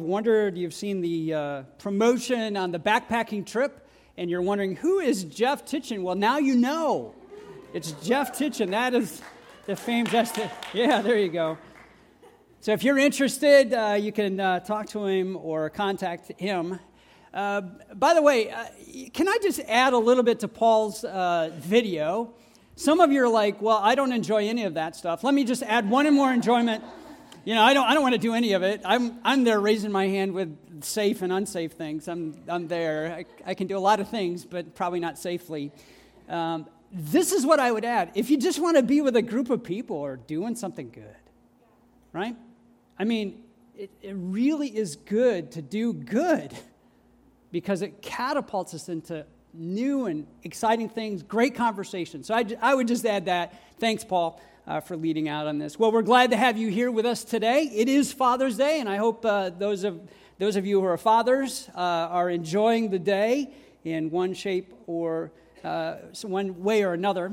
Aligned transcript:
wondered, 0.00 0.56
you've 0.56 0.74
seen 0.74 1.00
the 1.00 1.34
uh, 1.34 1.62
promotion 1.78 2.56
on 2.56 2.72
the 2.72 2.78
backpacking 2.78 3.46
trip, 3.46 3.88
and 4.16 4.30
you're 4.30 4.42
wondering, 4.42 4.76
who 4.76 5.00
is 5.00 5.24
Jeff 5.24 5.64
Titchen? 5.64 6.02
Well, 6.02 6.14
now 6.14 6.38
you 6.38 6.56
know. 6.56 7.14
It's 7.74 7.92
Jeff 8.02 8.32
Titchen. 8.32 8.70
That 8.70 8.94
is 8.94 9.20
the 9.66 9.76
famed 9.76 10.10
Justin. 10.10 10.50
Yeah, 10.72 11.02
there 11.02 11.18
you 11.18 11.28
go. 11.28 11.58
So 12.60 12.72
if 12.72 12.82
you're 12.82 12.98
interested, 12.98 13.74
uh, 13.74 13.98
you 14.00 14.12
can 14.12 14.40
uh, 14.40 14.60
talk 14.60 14.88
to 14.90 15.04
him 15.06 15.36
or 15.36 15.70
contact 15.70 16.32
him. 16.40 16.80
Uh, 17.34 17.60
by 17.94 18.14
the 18.14 18.22
way, 18.22 18.50
uh, 18.50 18.64
can 19.12 19.28
I 19.28 19.38
just 19.42 19.60
add 19.68 19.92
a 19.92 19.98
little 19.98 20.22
bit 20.22 20.40
to 20.40 20.48
Paul's 20.48 21.04
uh, 21.04 21.50
video? 21.58 22.32
Some 22.74 23.00
of 23.00 23.12
you 23.12 23.24
are 23.24 23.28
like, 23.28 23.60
well, 23.60 23.78
I 23.82 23.94
don't 23.94 24.12
enjoy 24.12 24.48
any 24.48 24.64
of 24.64 24.74
that 24.74 24.96
stuff. 24.96 25.22
Let 25.22 25.34
me 25.34 25.44
just 25.44 25.62
add 25.62 25.88
one 25.88 26.12
more 26.14 26.32
enjoyment. 26.32 26.82
You 27.46 27.54
know, 27.54 27.62
I 27.62 27.74
don't, 27.74 27.86
I 27.86 27.94
don't 27.94 28.02
want 28.02 28.16
to 28.16 28.20
do 28.20 28.34
any 28.34 28.54
of 28.54 28.64
it. 28.64 28.80
I'm, 28.84 29.20
I'm 29.22 29.44
there 29.44 29.60
raising 29.60 29.92
my 29.92 30.08
hand 30.08 30.34
with 30.34 30.82
safe 30.82 31.22
and 31.22 31.32
unsafe 31.32 31.74
things. 31.74 32.08
I'm, 32.08 32.34
I'm 32.48 32.66
there. 32.66 33.24
I, 33.46 33.50
I 33.50 33.54
can 33.54 33.68
do 33.68 33.78
a 33.78 33.78
lot 33.78 34.00
of 34.00 34.08
things, 34.08 34.44
but 34.44 34.74
probably 34.74 34.98
not 34.98 35.16
safely. 35.16 35.70
Um, 36.28 36.66
this 36.90 37.30
is 37.30 37.46
what 37.46 37.60
I 37.60 37.70
would 37.70 37.84
add. 37.84 38.10
If 38.16 38.30
you 38.30 38.36
just 38.36 38.58
want 38.58 38.78
to 38.78 38.82
be 38.82 39.00
with 39.00 39.14
a 39.14 39.22
group 39.22 39.48
of 39.50 39.62
people 39.62 39.96
or 39.96 40.16
doing 40.16 40.56
something 40.56 40.90
good, 40.90 41.14
right? 42.12 42.34
I 42.98 43.04
mean, 43.04 43.44
it, 43.76 43.92
it 44.02 44.16
really 44.16 44.76
is 44.76 44.96
good 44.96 45.52
to 45.52 45.62
do 45.62 45.92
good 45.92 46.52
because 47.52 47.80
it 47.80 48.02
catapults 48.02 48.74
us 48.74 48.88
into 48.88 49.24
new 49.54 50.06
and 50.06 50.26
exciting 50.42 50.88
things, 50.88 51.22
great 51.22 51.54
conversation. 51.54 52.24
So 52.24 52.34
I, 52.34 52.44
I 52.60 52.74
would 52.74 52.88
just 52.88 53.06
add 53.06 53.26
that. 53.26 53.54
Thanks, 53.78 54.02
Paul 54.02 54.40
uh, 54.66 54.80
for 54.80 54.96
leading 54.96 55.28
out 55.28 55.46
on 55.46 55.58
this. 55.58 55.78
Well, 55.78 55.92
we're 55.92 56.02
glad 56.02 56.30
to 56.30 56.36
have 56.36 56.58
you 56.58 56.68
here 56.68 56.90
with 56.90 57.06
us 57.06 57.24
today. 57.24 57.70
It 57.72 57.88
is 57.88 58.12
Father's 58.12 58.56
Day, 58.56 58.80
and 58.80 58.88
I 58.88 58.96
hope 58.96 59.24
uh, 59.24 59.50
those, 59.50 59.84
of, 59.84 60.00
those 60.38 60.56
of 60.56 60.66
you 60.66 60.80
who 60.80 60.86
are 60.86 60.96
fathers 60.96 61.68
uh, 61.74 61.78
are 61.78 62.28
enjoying 62.28 62.90
the 62.90 62.98
day 62.98 63.50
in 63.84 64.10
one 64.10 64.34
shape 64.34 64.74
or 64.86 65.30
uh, 65.62 65.96
one 66.22 66.62
way 66.62 66.82
or 66.82 66.92
another. 66.92 67.32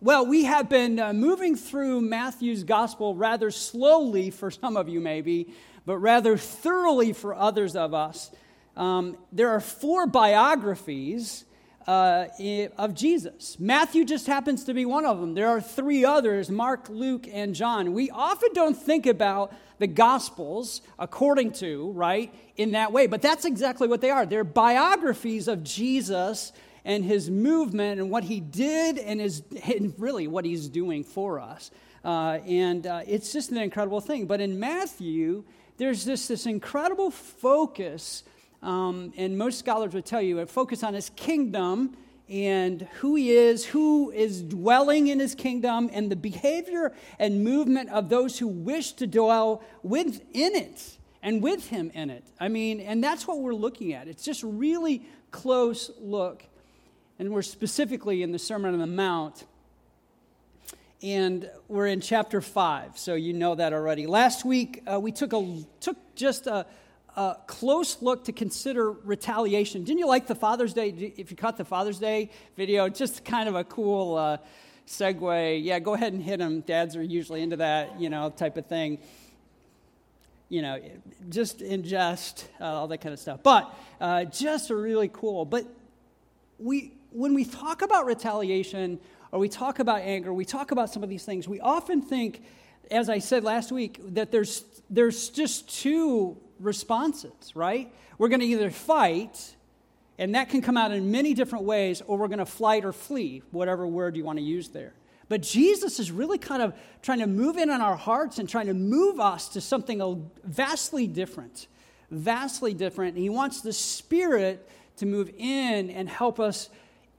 Well, 0.00 0.26
we 0.26 0.44
have 0.44 0.68
been 0.68 0.98
uh, 0.98 1.12
moving 1.12 1.54
through 1.54 2.00
Matthew's 2.00 2.64
gospel 2.64 3.14
rather 3.14 3.52
slowly 3.52 4.30
for 4.30 4.50
some 4.50 4.76
of 4.76 4.88
you, 4.88 5.00
maybe, 5.00 5.54
but 5.86 5.98
rather 5.98 6.36
thoroughly 6.36 7.12
for 7.12 7.34
others 7.34 7.76
of 7.76 7.94
us. 7.94 8.32
Um, 8.76 9.16
there 9.30 9.50
are 9.50 9.60
four 9.60 10.06
biographies 10.06 11.44
uh, 11.86 12.26
of 12.78 12.94
Jesus. 12.94 13.58
Matthew 13.58 14.04
just 14.04 14.26
happens 14.26 14.64
to 14.64 14.74
be 14.74 14.84
one 14.84 15.04
of 15.04 15.20
them. 15.20 15.34
There 15.34 15.48
are 15.48 15.60
three 15.60 16.04
others 16.04 16.50
Mark, 16.50 16.88
Luke, 16.88 17.26
and 17.32 17.54
John. 17.54 17.92
We 17.92 18.10
often 18.10 18.50
don't 18.52 18.76
think 18.76 19.06
about 19.06 19.52
the 19.78 19.86
Gospels 19.86 20.82
according 20.98 21.52
to, 21.54 21.90
right, 21.92 22.32
in 22.56 22.72
that 22.72 22.92
way, 22.92 23.06
but 23.06 23.22
that's 23.22 23.44
exactly 23.44 23.88
what 23.88 24.00
they 24.00 24.10
are. 24.10 24.24
They're 24.24 24.44
biographies 24.44 25.48
of 25.48 25.64
Jesus 25.64 26.52
and 26.84 27.04
his 27.04 27.30
movement 27.30 28.00
and 28.00 28.10
what 28.10 28.24
he 28.24 28.40
did 28.40 28.98
and, 28.98 29.20
is, 29.20 29.42
and 29.64 29.94
really 29.98 30.26
what 30.26 30.44
he's 30.44 30.68
doing 30.68 31.04
for 31.04 31.40
us. 31.40 31.70
Uh, 32.04 32.38
and 32.46 32.86
uh, 32.86 33.02
it's 33.06 33.32
just 33.32 33.50
an 33.50 33.58
incredible 33.58 34.00
thing. 34.00 34.26
But 34.26 34.40
in 34.40 34.58
Matthew, 34.58 35.44
there's 35.76 36.04
just 36.04 36.28
this 36.28 36.46
incredible 36.46 37.10
focus 37.10 38.24
um, 38.62 39.12
and 39.16 39.36
most 39.36 39.58
scholars 39.58 39.92
would 39.94 40.06
tell 40.06 40.22
you, 40.22 40.38
a 40.38 40.46
focus 40.46 40.82
on 40.82 40.94
his 40.94 41.10
kingdom 41.10 41.96
and 42.28 42.82
who 43.00 43.16
he 43.16 43.32
is, 43.32 43.64
who 43.64 44.10
is 44.10 44.42
dwelling 44.42 45.08
in 45.08 45.18
his 45.18 45.34
kingdom, 45.34 45.90
and 45.92 46.10
the 46.10 46.16
behavior 46.16 46.92
and 47.18 47.44
movement 47.44 47.90
of 47.90 48.08
those 48.08 48.38
who 48.38 48.46
wish 48.46 48.92
to 48.92 49.06
dwell 49.06 49.62
within 49.82 50.54
it 50.54 50.96
and 51.22 51.42
with 51.42 51.68
him 51.68 51.90
in 51.94 52.10
it. 52.10 52.24
I 52.40 52.48
mean, 52.48 52.80
and 52.80 53.02
that's 53.02 53.26
what 53.26 53.40
we're 53.40 53.54
looking 53.54 53.92
at. 53.92 54.08
It's 54.08 54.24
just 54.24 54.42
really 54.42 55.02
close 55.30 55.90
look. 56.00 56.44
And 57.18 57.30
we're 57.30 57.42
specifically 57.42 58.22
in 58.22 58.32
the 58.32 58.38
Sermon 58.38 58.72
on 58.72 58.80
the 58.80 58.86
Mount. 58.86 59.44
And 61.02 61.50
we're 61.68 61.88
in 61.88 62.00
chapter 62.00 62.40
5, 62.40 62.96
so 62.96 63.14
you 63.14 63.32
know 63.32 63.56
that 63.56 63.72
already. 63.72 64.06
Last 64.06 64.44
week, 64.44 64.82
uh, 64.90 65.00
we 65.00 65.10
took, 65.10 65.32
a, 65.32 65.64
took 65.80 65.96
just 66.14 66.46
a, 66.46 66.64
a 67.16 67.36
close 67.46 68.00
look 68.00 68.24
to 68.24 68.32
consider 68.32 68.90
retaliation. 68.90 69.84
Didn't 69.84 69.98
you 69.98 70.06
like 70.06 70.26
the 70.26 70.34
Father's 70.34 70.72
Day? 70.72 70.88
If 71.16 71.30
you 71.30 71.36
caught 71.36 71.56
the 71.56 71.64
Father's 71.64 71.98
Day 71.98 72.30
video, 72.56 72.88
just 72.88 73.24
kind 73.24 73.48
of 73.48 73.54
a 73.54 73.64
cool 73.64 74.16
uh, 74.16 74.38
segue. 74.86 75.62
Yeah, 75.62 75.78
go 75.78 75.94
ahead 75.94 76.12
and 76.12 76.22
hit 76.22 76.38
them. 76.38 76.60
Dads 76.60 76.96
are 76.96 77.02
usually 77.02 77.42
into 77.42 77.56
that, 77.56 78.00
you 78.00 78.08
know, 78.08 78.30
type 78.30 78.56
of 78.56 78.66
thing. 78.66 78.98
You 80.48 80.62
know, 80.62 80.80
just 81.28 81.60
ingest, 81.60 82.44
uh, 82.60 82.64
all 82.64 82.88
that 82.88 82.98
kind 82.98 83.12
of 83.12 83.18
stuff. 83.18 83.40
But 83.42 83.74
uh, 84.00 84.24
just 84.24 84.70
really 84.70 85.08
cool. 85.08 85.44
But 85.44 85.66
we, 86.58 86.92
when 87.10 87.34
we 87.34 87.44
talk 87.44 87.82
about 87.82 88.06
retaliation 88.06 89.00
or 89.32 89.38
we 89.38 89.48
talk 89.48 89.78
about 89.78 90.00
anger, 90.00 90.32
we 90.32 90.44
talk 90.44 90.70
about 90.70 90.90
some 90.90 91.02
of 91.02 91.08
these 91.08 91.24
things, 91.24 91.48
we 91.48 91.60
often 91.60 92.02
think, 92.02 92.42
as 92.90 93.08
I 93.08 93.18
said 93.18 93.44
last 93.44 93.72
week, 93.72 94.00
that 94.14 94.30
there's, 94.30 94.64
there's 94.90 95.30
just 95.30 95.68
two 95.80 96.36
responses, 96.60 97.54
right? 97.54 97.92
We're 98.18 98.28
going 98.28 98.40
to 98.40 98.46
either 98.46 98.70
fight, 98.70 99.56
and 100.18 100.34
that 100.34 100.48
can 100.48 100.62
come 100.62 100.76
out 100.76 100.92
in 100.92 101.10
many 101.10 101.34
different 101.34 101.64
ways, 101.64 102.02
or 102.06 102.18
we're 102.18 102.28
going 102.28 102.38
to 102.38 102.46
flight 102.46 102.84
or 102.84 102.92
flee, 102.92 103.42
whatever 103.50 103.86
word 103.86 104.16
you 104.16 104.24
want 104.24 104.38
to 104.38 104.44
use 104.44 104.68
there. 104.68 104.94
But 105.28 105.42
Jesus 105.42 105.98
is 105.98 106.10
really 106.10 106.38
kind 106.38 106.62
of 106.62 106.74
trying 107.00 107.20
to 107.20 107.26
move 107.26 107.56
in 107.56 107.70
on 107.70 107.80
our 107.80 107.96
hearts 107.96 108.38
and 108.38 108.48
trying 108.48 108.66
to 108.66 108.74
move 108.74 109.18
us 109.18 109.48
to 109.50 109.60
something 109.60 110.30
vastly 110.44 111.06
different. 111.06 111.68
Vastly 112.10 112.74
different. 112.74 113.14
And 113.14 113.22
he 113.22 113.30
wants 113.30 113.62
the 113.62 113.72
Spirit 113.72 114.68
to 114.96 115.06
move 115.06 115.30
in 115.38 115.88
and 115.88 116.08
help 116.08 116.38
us 116.38 116.68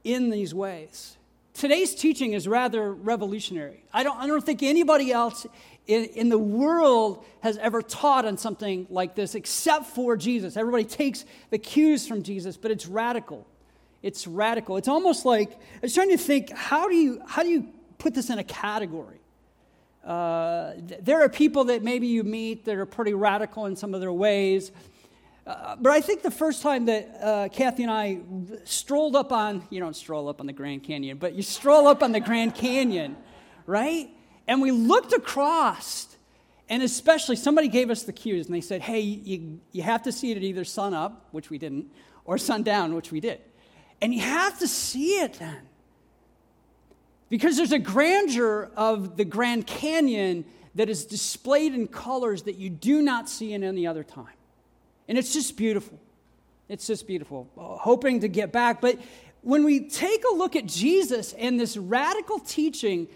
in 0.04 0.30
these 0.30 0.54
ways. 0.54 1.16
Today's 1.54 1.94
teaching 1.94 2.32
is 2.32 2.46
rather 2.46 2.92
revolutionary. 2.92 3.84
I 3.92 4.04
don't, 4.04 4.16
I 4.18 4.26
don't 4.26 4.44
think 4.44 4.62
anybody 4.62 5.10
else 5.10 5.46
in, 5.86 6.04
in, 6.04 6.28
the 6.28 6.38
world 6.38 7.24
has 7.40 7.58
ever 7.58 7.82
taught 7.82 8.24
on 8.24 8.38
something 8.38 8.86
like 8.88 9.14
this 9.14 9.34
except 9.34 9.86
for 9.86 10.16
Jesus. 10.16 10.56
Everybody 10.56 10.84
takes 10.84 11.24
the 11.50 11.58
cues 11.58 12.06
from 12.06 12.22
Jesus, 12.22 12.56
but 12.56 12.70
it's 12.70 12.86
radical. 12.86 13.46
It's 14.02 14.26
radical. 14.26 14.76
It's 14.76 14.88
almost 14.88 15.24
like 15.24 15.52
I 15.52 15.80
was 15.82 15.94
trying 15.94 16.10
to 16.10 16.18
think 16.18 16.50
how 16.50 16.88
do 16.88 16.96
you, 16.96 17.20
how 17.26 17.42
do 17.42 17.50
you 17.50 17.68
put 17.98 18.14
this 18.14 18.30
in 18.30 18.38
a 18.38 18.44
category? 18.44 19.20
Uh, 20.04 20.74
there 21.00 21.22
are 21.22 21.28
people 21.28 21.64
that 21.64 21.82
maybe 21.82 22.06
you 22.06 22.24
meet 22.24 22.64
that 22.66 22.76
are 22.76 22.86
pretty 22.86 23.14
radical 23.14 23.66
in 23.66 23.76
some 23.76 23.94
of 23.94 24.00
their 24.00 24.12
ways. 24.12 24.70
Uh, 25.46 25.76
but 25.76 25.92
I 25.92 26.00
think 26.00 26.22
the 26.22 26.30
first 26.30 26.62
time 26.62 26.86
that 26.86 27.18
uh, 27.20 27.48
Kathy 27.50 27.82
and 27.82 27.92
I 27.92 28.20
strolled 28.64 29.16
up 29.16 29.32
on, 29.32 29.66
you 29.70 29.80
don't 29.80 29.96
stroll 29.96 30.28
up 30.28 30.40
on 30.40 30.46
the 30.46 30.52
Grand 30.52 30.82
Canyon, 30.82 31.18
but 31.18 31.34
you 31.34 31.42
stroll 31.42 31.86
up 31.86 32.02
on 32.02 32.12
the 32.12 32.20
Grand 32.20 32.54
Canyon, 32.54 33.16
right? 33.66 34.08
And 34.46 34.60
we 34.60 34.70
looked 34.70 35.12
across, 35.12 36.16
and 36.68 36.82
especially 36.82 37.36
somebody 37.36 37.68
gave 37.68 37.90
us 37.90 38.02
the 38.02 38.12
cues, 38.12 38.46
and 38.46 38.54
they 38.54 38.60
said, 38.60 38.82
hey, 38.82 39.00
you, 39.00 39.60
you 39.72 39.82
have 39.82 40.02
to 40.02 40.12
see 40.12 40.30
it 40.30 40.36
at 40.36 40.42
either 40.42 40.64
sun 40.64 40.94
up, 40.94 41.28
which 41.32 41.50
we 41.50 41.58
didn't, 41.58 41.90
or 42.24 42.38
sundown, 42.38 42.94
which 42.94 43.10
we 43.10 43.20
did. 43.20 43.40
And 44.00 44.14
you 44.14 44.20
have 44.20 44.58
to 44.58 44.68
see 44.68 45.20
it 45.20 45.34
then. 45.34 45.62
Because 47.30 47.56
there's 47.56 47.72
a 47.72 47.78
grandeur 47.78 48.70
of 48.76 49.16
the 49.16 49.24
Grand 49.24 49.66
Canyon 49.66 50.44
that 50.74 50.88
is 50.88 51.04
displayed 51.04 51.74
in 51.74 51.88
colors 51.88 52.42
that 52.42 52.56
you 52.56 52.68
do 52.68 53.00
not 53.00 53.28
see 53.28 53.52
in 53.52 53.64
any 53.64 53.86
other 53.86 54.04
time. 54.04 54.26
And 55.08 55.16
it's 55.16 55.32
just 55.32 55.56
beautiful. 55.56 55.98
It's 56.68 56.86
just 56.86 57.06
beautiful. 57.06 57.48
Uh, 57.56 57.76
hoping 57.76 58.20
to 58.20 58.28
get 58.28 58.52
back. 58.52 58.80
But 58.80 58.98
when 59.42 59.64
we 59.64 59.88
take 59.88 60.24
a 60.30 60.34
look 60.34 60.56
at 60.56 60.66
Jesus 60.66 61.32
and 61.34 61.60
this 61.60 61.76
radical 61.76 62.38
teaching 62.38 63.08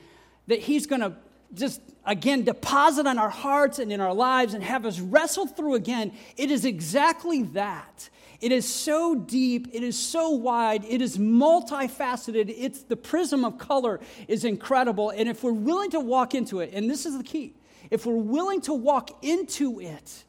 that 0.48 0.58
he's 0.58 0.86
going 0.86 1.00
to 1.00 1.12
just 1.54 1.80
again 2.04 2.44
deposit 2.44 3.06
on 3.06 3.18
our 3.18 3.30
hearts 3.30 3.78
and 3.78 3.92
in 3.92 4.00
our 4.00 4.12
lives 4.12 4.54
and 4.54 4.62
have 4.62 4.84
us 4.84 4.98
wrestle 4.98 5.46
through 5.46 5.74
again, 5.74 6.12
it 6.36 6.50
is 6.50 6.64
exactly 6.64 7.44
that. 7.44 8.10
It 8.40 8.52
is 8.52 8.72
so 8.72 9.16
deep, 9.16 9.68
it 9.72 9.82
is 9.82 9.98
so 9.98 10.30
wide, 10.30 10.84
it 10.84 11.02
is 11.02 11.18
multifaceted. 11.18 12.54
It's 12.56 12.82
the 12.82 12.96
prism 12.96 13.44
of 13.44 13.58
color 13.58 13.98
is 14.28 14.44
incredible. 14.44 15.10
And 15.10 15.28
if 15.28 15.42
we're 15.42 15.52
willing 15.52 15.90
to 15.90 16.00
walk 16.00 16.34
into 16.34 16.60
it, 16.60 16.70
and 16.72 16.88
this 16.88 17.04
is 17.04 17.18
the 17.18 17.24
key, 17.24 17.54
if 17.90 18.06
we're 18.06 18.14
willing 18.14 18.60
to 18.62 18.74
walk 18.74 19.24
into 19.24 19.80
it, 19.80 20.24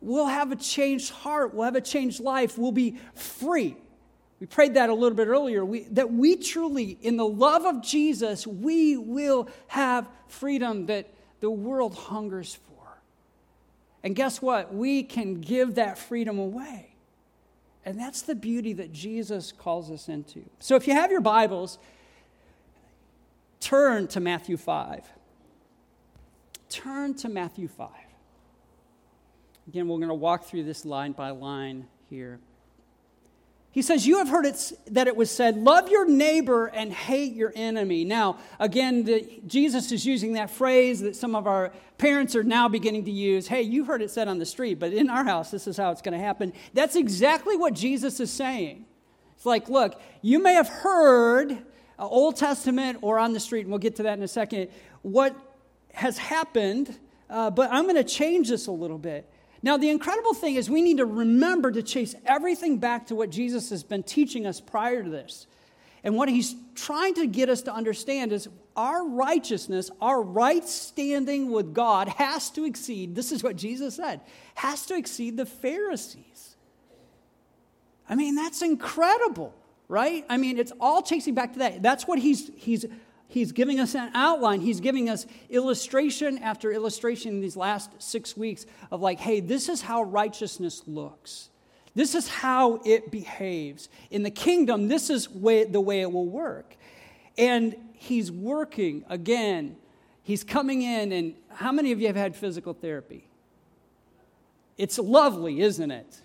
we'll 0.00 0.26
have 0.26 0.52
a 0.52 0.56
changed 0.56 1.10
heart, 1.10 1.54
we'll 1.54 1.64
have 1.64 1.76
a 1.76 1.80
changed 1.80 2.20
life, 2.20 2.58
we'll 2.58 2.72
be 2.72 2.98
free. 3.14 3.76
We 4.40 4.46
prayed 4.46 4.74
that 4.74 4.90
a 4.90 4.94
little 4.94 5.16
bit 5.16 5.28
earlier. 5.28 5.64
We, 5.64 5.84
that 5.84 6.12
we 6.12 6.36
truly, 6.36 6.98
in 7.00 7.16
the 7.16 7.26
love 7.26 7.64
of 7.64 7.82
Jesus, 7.82 8.46
we 8.46 8.96
will 8.96 9.48
have 9.68 10.08
freedom 10.28 10.86
that 10.86 11.08
the 11.40 11.50
world 11.50 11.94
hungers 11.94 12.54
for. 12.54 12.74
And 14.02 14.14
guess 14.14 14.42
what? 14.42 14.74
We 14.74 15.02
can 15.02 15.40
give 15.40 15.76
that 15.76 15.98
freedom 15.98 16.38
away. 16.38 16.94
And 17.86 17.98
that's 17.98 18.22
the 18.22 18.34
beauty 18.34 18.72
that 18.74 18.92
Jesus 18.92 19.52
calls 19.52 19.90
us 19.90 20.08
into. 20.08 20.42
So 20.58 20.74
if 20.76 20.86
you 20.86 20.94
have 20.94 21.10
your 21.10 21.20
Bibles, 21.20 21.78
turn 23.60 24.08
to 24.08 24.20
Matthew 24.20 24.56
5. 24.56 25.04
Turn 26.70 27.14
to 27.14 27.28
Matthew 27.28 27.68
5. 27.68 27.88
Again, 29.68 29.88
we're 29.88 29.98
going 29.98 30.08
to 30.08 30.14
walk 30.14 30.44
through 30.44 30.64
this 30.64 30.84
line 30.84 31.12
by 31.12 31.30
line 31.30 31.86
here. 32.10 32.40
He 33.74 33.82
says, 33.82 34.06
You 34.06 34.18
have 34.18 34.28
heard 34.28 34.46
it, 34.46 34.72
that 34.92 35.08
it 35.08 35.16
was 35.16 35.32
said, 35.32 35.56
Love 35.56 35.88
your 35.88 36.08
neighbor 36.08 36.66
and 36.66 36.92
hate 36.92 37.34
your 37.34 37.52
enemy. 37.56 38.04
Now, 38.04 38.38
again, 38.60 39.02
the, 39.02 39.40
Jesus 39.48 39.90
is 39.90 40.06
using 40.06 40.34
that 40.34 40.48
phrase 40.48 41.00
that 41.00 41.16
some 41.16 41.34
of 41.34 41.48
our 41.48 41.72
parents 41.98 42.36
are 42.36 42.44
now 42.44 42.68
beginning 42.68 43.04
to 43.06 43.10
use. 43.10 43.48
Hey, 43.48 43.62
you 43.62 43.84
heard 43.84 44.00
it 44.00 44.12
said 44.12 44.28
on 44.28 44.38
the 44.38 44.46
street, 44.46 44.78
but 44.78 44.92
in 44.92 45.10
our 45.10 45.24
house, 45.24 45.50
this 45.50 45.66
is 45.66 45.76
how 45.76 45.90
it's 45.90 46.02
going 46.02 46.16
to 46.16 46.24
happen. 46.24 46.52
That's 46.72 46.94
exactly 46.94 47.56
what 47.56 47.74
Jesus 47.74 48.20
is 48.20 48.30
saying. 48.30 48.86
It's 49.34 49.44
like, 49.44 49.68
look, 49.68 50.00
you 50.22 50.40
may 50.40 50.54
have 50.54 50.68
heard 50.68 51.50
uh, 51.50 52.06
Old 52.06 52.36
Testament 52.36 52.98
or 53.02 53.18
on 53.18 53.32
the 53.32 53.40
street, 53.40 53.62
and 53.62 53.70
we'll 53.70 53.80
get 53.80 53.96
to 53.96 54.04
that 54.04 54.16
in 54.16 54.22
a 54.22 54.28
second, 54.28 54.68
what 55.02 55.34
has 55.94 56.16
happened, 56.16 56.96
uh, 57.28 57.50
but 57.50 57.72
I'm 57.72 57.84
going 57.86 57.96
to 57.96 58.04
change 58.04 58.50
this 58.50 58.68
a 58.68 58.72
little 58.72 58.98
bit. 58.98 59.28
Now, 59.64 59.78
the 59.78 59.88
incredible 59.88 60.34
thing 60.34 60.56
is, 60.56 60.68
we 60.68 60.82
need 60.82 60.98
to 60.98 61.06
remember 61.06 61.70
to 61.70 61.82
chase 61.82 62.14
everything 62.26 62.76
back 62.76 63.06
to 63.06 63.14
what 63.14 63.30
Jesus 63.30 63.70
has 63.70 63.82
been 63.82 64.02
teaching 64.02 64.46
us 64.46 64.60
prior 64.60 65.02
to 65.02 65.08
this. 65.08 65.46
And 66.04 66.16
what 66.16 66.28
he's 66.28 66.54
trying 66.74 67.14
to 67.14 67.26
get 67.26 67.48
us 67.48 67.62
to 67.62 67.72
understand 67.72 68.30
is 68.30 68.46
our 68.76 69.08
righteousness, 69.08 69.90
our 70.02 70.20
right 70.20 70.68
standing 70.68 71.50
with 71.50 71.72
God 71.72 72.08
has 72.08 72.50
to 72.50 72.66
exceed, 72.66 73.14
this 73.14 73.32
is 73.32 73.42
what 73.42 73.56
Jesus 73.56 73.94
said, 73.94 74.20
has 74.54 74.84
to 74.84 74.96
exceed 74.96 75.38
the 75.38 75.46
Pharisees. 75.46 76.56
I 78.06 78.16
mean, 78.16 78.34
that's 78.34 78.60
incredible, 78.60 79.54
right? 79.88 80.26
I 80.28 80.36
mean, 80.36 80.58
it's 80.58 80.72
all 80.78 81.00
chasing 81.00 81.34
back 81.34 81.54
to 81.54 81.60
that. 81.60 81.82
That's 81.82 82.06
what 82.06 82.18
he's, 82.18 82.50
he's 82.54 82.84
He's 83.34 83.50
giving 83.50 83.80
us 83.80 83.96
an 83.96 84.12
outline. 84.14 84.60
He's 84.60 84.78
giving 84.78 85.10
us 85.10 85.26
illustration 85.50 86.38
after 86.38 86.70
illustration 86.70 87.32
in 87.32 87.40
these 87.40 87.56
last 87.56 87.90
six 88.00 88.36
weeks 88.36 88.64
of, 88.92 89.00
like, 89.00 89.18
hey, 89.18 89.40
this 89.40 89.68
is 89.68 89.82
how 89.82 90.04
righteousness 90.04 90.84
looks. 90.86 91.48
This 91.96 92.14
is 92.14 92.28
how 92.28 92.80
it 92.84 93.10
behaves. 93.10 93.88
In 94.12 94.22
the 94.22 94.30
kingdom, 94.30 94.86
this 94.86 95.10
is 95.10 95.28
way, 95.28 95.64
the 95.64 95.80
way 95.80 96.00
it 96.02 96.12
will 96.12 96.26
work. 96.26 96.76
And 97.36 97.74
he's 97.94 98.30
working 98.30 99.04
again. 99.08 99.78
He's 100.22 100.44
coming 100.44 100.82
in, 100.82 101.10
and 101.10 101.34
how 101.48 101.72
many 101.72 101.90
of 101.90 102.00
you 102.00 102.06
have 102.06 102.14
had 102.14 102.36
physical 102.36 102.72
therapy? 102.72 103.26
It's 104.78 104.96
lovely, 104.96 105.60
isn't 105.60 105.90
it? 105.90 106.20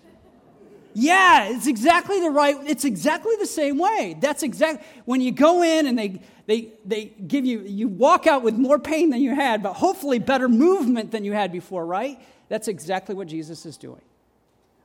Yeah, 0.94 1.48
it's 1.48 1.66
exactly 1.66 2.20
the 2.20 2.30
right, 2.30 2.56
it's 2.66 2.84
exactly 2.84 3.34
the 3.38 3.46
same 3.46 3.78
way. 3.78 4.16
That's 4.20 4.42
exactly, 4.42 4.84
when 5.04 5.20
you 5.20 5.32
go 5.32 5.62
in 5.62 5.86
and 5.86 5.98
they, 5.98 6.20
they, 6.46 6.72
they 6.84 7.04
give 7.26 7.44
you, 7.44 7.60
you 7.60 7.88
walk 7.88 8.26
out 8.26 8.42
with 8.42 8.54
more 8.54 8.78
pain 8.78 9.10
than 9.10 9.20
you 9.20 9.34
had, 9.34 9.62
but 9.62 9.74
hopefully 9.74 10.18
better 10.18 10.48
movement 10.48 11.12
than 11.12 11.24
you 11.24 11.32
had 11.32 11.52
before, 11.52 11.86
right? 11.86 12.20
That's 12.48 12.66
exactly 12.66 13.14
what 13.14 13.28
Jesus 13.28 13.64
is 13.64 13.76
doing. 13.76 14.02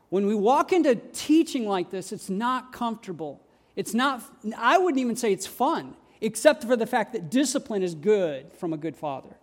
When 0.10 0.28
we 0.28 0.36
walk 0.36 0.72
into 0.72 0.96
teaching 0.96 1.68
like 1.68 1.90
this, 1.90 2.12
it's 2.12 2.30
not 2.30 2.72
comfortable. 2.72 3.42
It's 3.76 3.94
not, 3.94 4.22
I 4.58 4.78
wouldn't 4.78 5.02
even 5.02 5.16
say 5.16 5.34
it's 5.34 5.48
fun, 5.48 5.96
except 6.22 6.64
for 6.64 6.76
the 6.76 6.86
fact 6.86 7.14
that 7.14 7.32
discipline 7.32 7.82
is 7.82 7.96
good 7.96 8.54
from 8.54 8.72
a 8.72 8.78
good 8.78 8.96
father. 8.96 9.36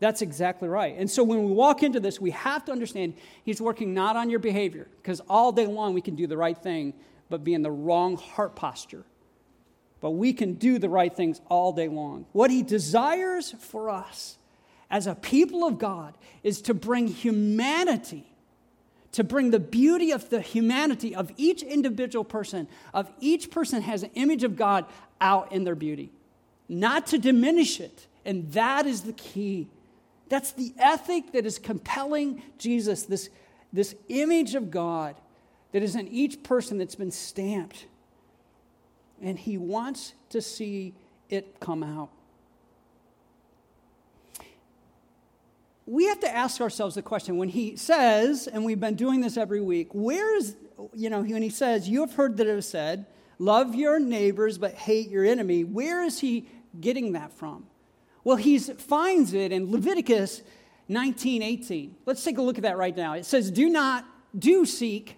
That's 0.00 0.22
exactly 0.22 0.68
right. 0.68 0.96
And 0.96 1.10
so 1.10 1.22
when 1.22 1.44
we 1.44 1.52
walk 1.52 1.82
into 1.82 2.00
this, 2.00 2.20
we 2.20 2.30
have 2.30 2.64
to 2.64 2.72
understand 2.72 3.14
He's 3.44 3.60
working 3.60 3.94
not 3.94 4.16
on 4.16 4.30
your 4.30 4.40
behavior, 4.40 4.88
because 4.96 5.20
all 5.28 5.52
day 5.52 5.66
long 5.66 5.94
we 5.94 6.00
can 6.00 6.16
do 6.16 6.26
the 6.26 6.38
right 6.38 6.56
thing, 6.56 6.94
but 7.28 7.44
be 7.44 7.54
in 7.54 7.62
the 7.62 7.70
wrong 7.70 8.16
heart 8.16 8.56
posture. 8.56 9.04
But 10.00 10.12
we 10.12 10.32
can 10.32 10.54
do 10.54 10.78
the 10.78 10.88
right 10.88 11.14
things 11.14 11.42
all 11.48 11.72
day 11.72 11.88
long. 11.88 12.24
What 12.32 12.50
He 12.50 12.62
desires 12.62 13.52
for 13.52 13.90
us 13.90 14.38
as 14.90 15.06
a 15.06 15.14
people 15.14 15.64
of 15.64 15.78
God 15.78 16.16
is 16.42 16.62
to 16.62 16.74
bring 16.74 17.06
humanity, 17.06 18.26
to 19.12 19.22
bring 19.22 19.50
the 19.50 19.60
beauty 19.60 20.12
of 20.12 20.30
the 20.30 20.40
humanity 20.40 21.14
of 21.14 21.30
each 21.36 21.62
individual 21.62 22.24
person, 22.24 22.68
of 22.94 23.10
each 23.20 23.50
person 23.50 23.82
has 23.82 24.02
an 24.02 24.10
image 24.14 24.44
of 24.44 24.56
God 24.56 24.86
out 25.20 25.52
in 25.52 25.64
their 25.64 25.74
beauty, 25.74 26.10
not 26.70 27.08
to 27.08 27.18
diminish 27.18 27.80
it. 27.80 28.06
And 28.24 28.50
that 28.52 28.86
is 28.86 29.02
the 29.02 29.12
key. 29.12 29.68
That's 30.30 30.52
the 30.52 30.72
ethic 30.78 31.32
that 31.32 31.44
is 31.44 31.58
compelling 31.58 32.42
Jesus, 32.56 33.02
this, 33.02 33.28
this 33.72 33.94
image 34.08 34.54
of 34.54 34.70
God 34.70 35.16
that 35.72 35.82
is 35.82 35.96
in 35.96 36.08
each 36.08 36.42
person 36.42 36.78
that's 36.78 36.94
been 36.94 37.10
stamped. 37.10 37.86
And 39.20 39.38
he 39.38 39.58
wants 39.58 40.14
to 40.30 40.40
see 40.40 40.94
it 41.28 41.60
come 41.60 41.82
out. 41.82 42.10
We 45.84 46.06
have 46.06 46.20
to 46.20 46.32
ask 46.32 46.60
ourselves 46.60 46.94
the 46.94 47.02
question 47.02 47.36
when 47.36 47.48
he 47.48 47.74
says, 47.74 48.46
and 48.46 48.64
we've 48.64 48.78
been 48.78 48.94
doing 48.94 49.20
this 49.20 49.36
every 49.36 49.60
week, 49.60 49.88
where 49.92 50.36
is, 50.36 50.54
you 50.94 51.10
know, 51.10 51.22
when 51.22 51.42
he 51.42 51.50
says, 51.50 51.88
You 51.88 52.02
have 52.02 52.14
heard 52.14 52.36
that 52.36 52.46
it 52.46 52.54
was 52.54 52.68
said, 52.68 53.06
love 53.40 53.74
your 53.74 53.98
neighbors 53.98 54.58
but 54.58 54.74
hate 54.74 55.08
your 55.08 55.24
enemy, 55.24 55.64
where 55.64 56.04
is 56.04 56.20
he 56.20 56.46
getting 56.80 57.12
that 57.12 57.32
from? 57.32 57.66
Well, 58.24 58.36
he 58.36 58.58
finds 58.58 59.32
it 59.32 59.52
in 59.52 59.70
Leviticus 59.70 60.42
19 60.88 61.42
18. 61.42 61.96
Let's 62.04 62.22
take 62.24 62.38
a 62.38 62.42
look 62.42 62.58
at 62.58 62.62
that 62.62 62.76
right 62.76 62.96
now. 62.96 63.14
It 63.14 63.24
says, 63.24 63.50
Do 63.50 63.68
not, 63.68 64.04
do 64.36 64.66
seek, 64.66 65.16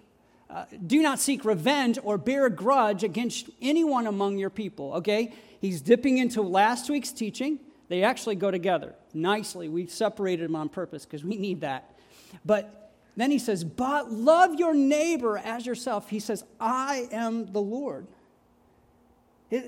uh, 0.49 0.65
do 0.85 1.01
not 1.01 1.19
seek 1.19 1.43
revenge 1.43 1.97
or 2.03 2.17
bear 2.17 2.45
a 2.45 2.49
grudge 2.49 3.03
against 3.03 3.49
anyone 3.61 4.07
among 4.07 4.37
your 4.37 4.49
people. 4.49 4.93
Okay? 4.93 5.33
He's 5.59 5.81
dipping 5.81 6.17
into 6.17 6.41
last 6.41 6.89
week's 6.89 7.11
teaching. 7.11 7.59
They 7.89 8.03
actually 8.03 8.35
go 8.35 8.51
together 8.51 8.95
nicely. 9.13 9.67
We 9.67 9.87
separated 9.87 10.45
them 10.45 10.55
on 10.55 10.69
purpose 10.69 11.05
because 11.05 11.23
we 11.23 11.37
need 11.37 11.61
that. 11.61 11.97
But 12.45 12.91
then 13.15 13.31
he 13.31 13.39
says, 13.39 13.63
But 13.63 14.11
love 14.11 14.55
your 14.55 14.73
neighbor 14.73 15.37
as 15.37 15.65
yourself. 15.65 16.09
He 16.09 16.19
says, 16.19 16.43
I 16.59 17.07
am 17.11 17.51
the 17.51 17.61
Lord 17.61 18.07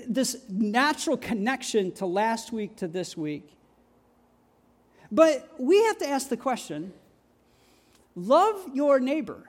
this 0.08 0.36
natural 0.48 1.16
connection 1.16 1.92
to 1.92 2.06
last 2.06 2.52
week 2.52 2.76
to 2.76 2.88
this 2.88 3.16
week. 3.16 3.52
But 5.12 5.48
we 5.58 5.82
have 5.84 5.98
to 5.98 6.08
ask 6.08 6.28
the 6.28 6.36
question 6.36 6.92
love 8.14 8.56
your 8.74 8.98
neighbor. 8.98 9.48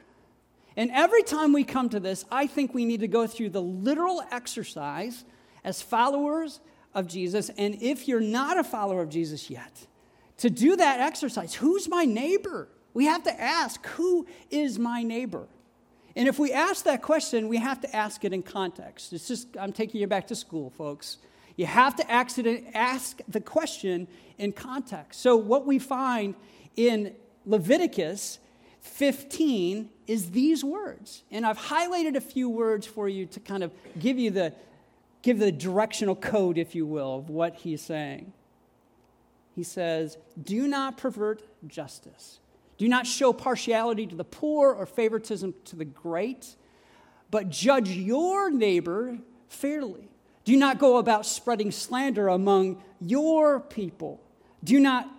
And 0.76 0.92
every 0.92 1.24
time 1.24 1.54
we 1.54 1.64
come 1.64 1.90
to 1.90 2.00
this, 2.00 2.24
I 2.32 2.46
think 2.46 2.76
we 2.76 2.86
need 2.86 3.00
to 3.00 3.08
go 3.08 3.26
through 3.26 3.50
the 3.50 3.62
literal 3.62 4.24
exercise 4.32 5.26
as 5.64 5.82
followers 5.82 6.60
of 6.94 7.08
Jesus. 7.08 7.50
And 7.58 7.82
if 7.82 8.08
you're 8.08 8.20
not 8.20 8.60
a 8.60 8.64
follower 8.64 9.02
of 9.02 9.10
Jesus 9.10 9.50
yet, 9.50 9.88
to 10.38 10.52
do 10.52 10.76
that 10.76 11.00
exercise, 11.00 11.56
who's 11.56 11.90
my 11.90 12.06
neighbor? 12.06 12.68
We 12.94 13.06
have 13.06 13.24
to 13.24 13.42
ask, 13.42 13.84
who 13.88 14.28
is 14.52 14.78
my 14.78 15.02
neighbor? 15.02 15.48
And 16.18 16.28
if 16.28 16.40
we 16.40 16.52
ask 16.52 16.86
that 16.86 17.04
question, 17.04 17.48
we 17.48 17.58
have 17.58 17.80
to 17.82 17.96
ask 17.96 18.26
it 18.26 18.34
in 18.34 18.42
context. 18.42 19.14
It's 19.14 19.28
just, 19.28 19.56
I'm 19.56 19.72
taking 19.72 20.02
you 20.02 20.08
back 20.08 20.26
to 20.28 20.36
school, 20.36 20.72
folks. 20.72 21.18
You 21.58 21.68
have 21.68 21.96
to 21.98 22.12
ask, 22.12 22.36
the 23.28 23.40
question 23.40 24.08
in 24.40 24.52
context. 24.52 25.22
So, 25.22 25.36
what 25.36 25.68
we 25.68 25.78
find 25.78 26.34
in 26.76 27.16
Leviticus 27.46 28.40
15 28.82 29.90
is 30.08 30.32
these 30.32 30.64
words. 30.64 31.22
And 31.30 31.46
I've 31.46 31.60
highlighted 31.60 32.16
a 32.16 32.22
few 32.22 32.50
words 32.50 32.88
for 32.88 33.08
you 33.08 33.28
to 33.28 33.40
kind 33.40 33.64
of 33.64 33.72
give 34.00 34.18
you 34.18 34.32
the, 34.32 34.54
give 35.22 35.38
the 35.38 35.52
directional 35.52 36.16
code, 36.16 36.58
if 36.58 36.74
you 36.74 36.88
will, 36.88 37.18
of 37.18 37.30
what 37.30 37.58
he's 37.58 37.82
saying. 37.82 38.34
He 39.56 39.62
says, 39.62 40.18
Do 40.42 40.68
not 40.68 40.98
pervert 40.98 41.44
justice. 41.68 42.40
Do 42.78 42.88
not 42.88 43.08
show 43.08 43.34
partiality 43.34 44.06
to 44.08 44.16
the 44.16 44.24
poor 44.24 44.74
or 44.74 44.86
favoritism 44.86 45.54
to 45.66 45.76
the 45.76 45.86
great, 45.86 46.56
but 47.32 47.50
judge 47.50 47.90
your 47.90 48.52
neighbor 48.52 49.18
fairly. 49.50 50.10
Do 50.46 50.56
not 50.56 50.80
go 50.80 50.98
about 50.98 51.26
spreading 51.26 51.72
slander 51.72 52.28
among 52.28 52.82
your 53.02 53.60
people. 53.60 54.22
Do 54.64 54.80
not, 54.80 55.10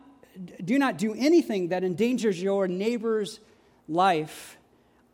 do 0.65 0.79
not 0.79 0.99
do 0.99 1.15
anything 1.15 1.69
that 1.69 1.85
endangers 1.85 2.41
your 2.41 2.69
neighbor's 2.69 3.41
life. 3.89 4.57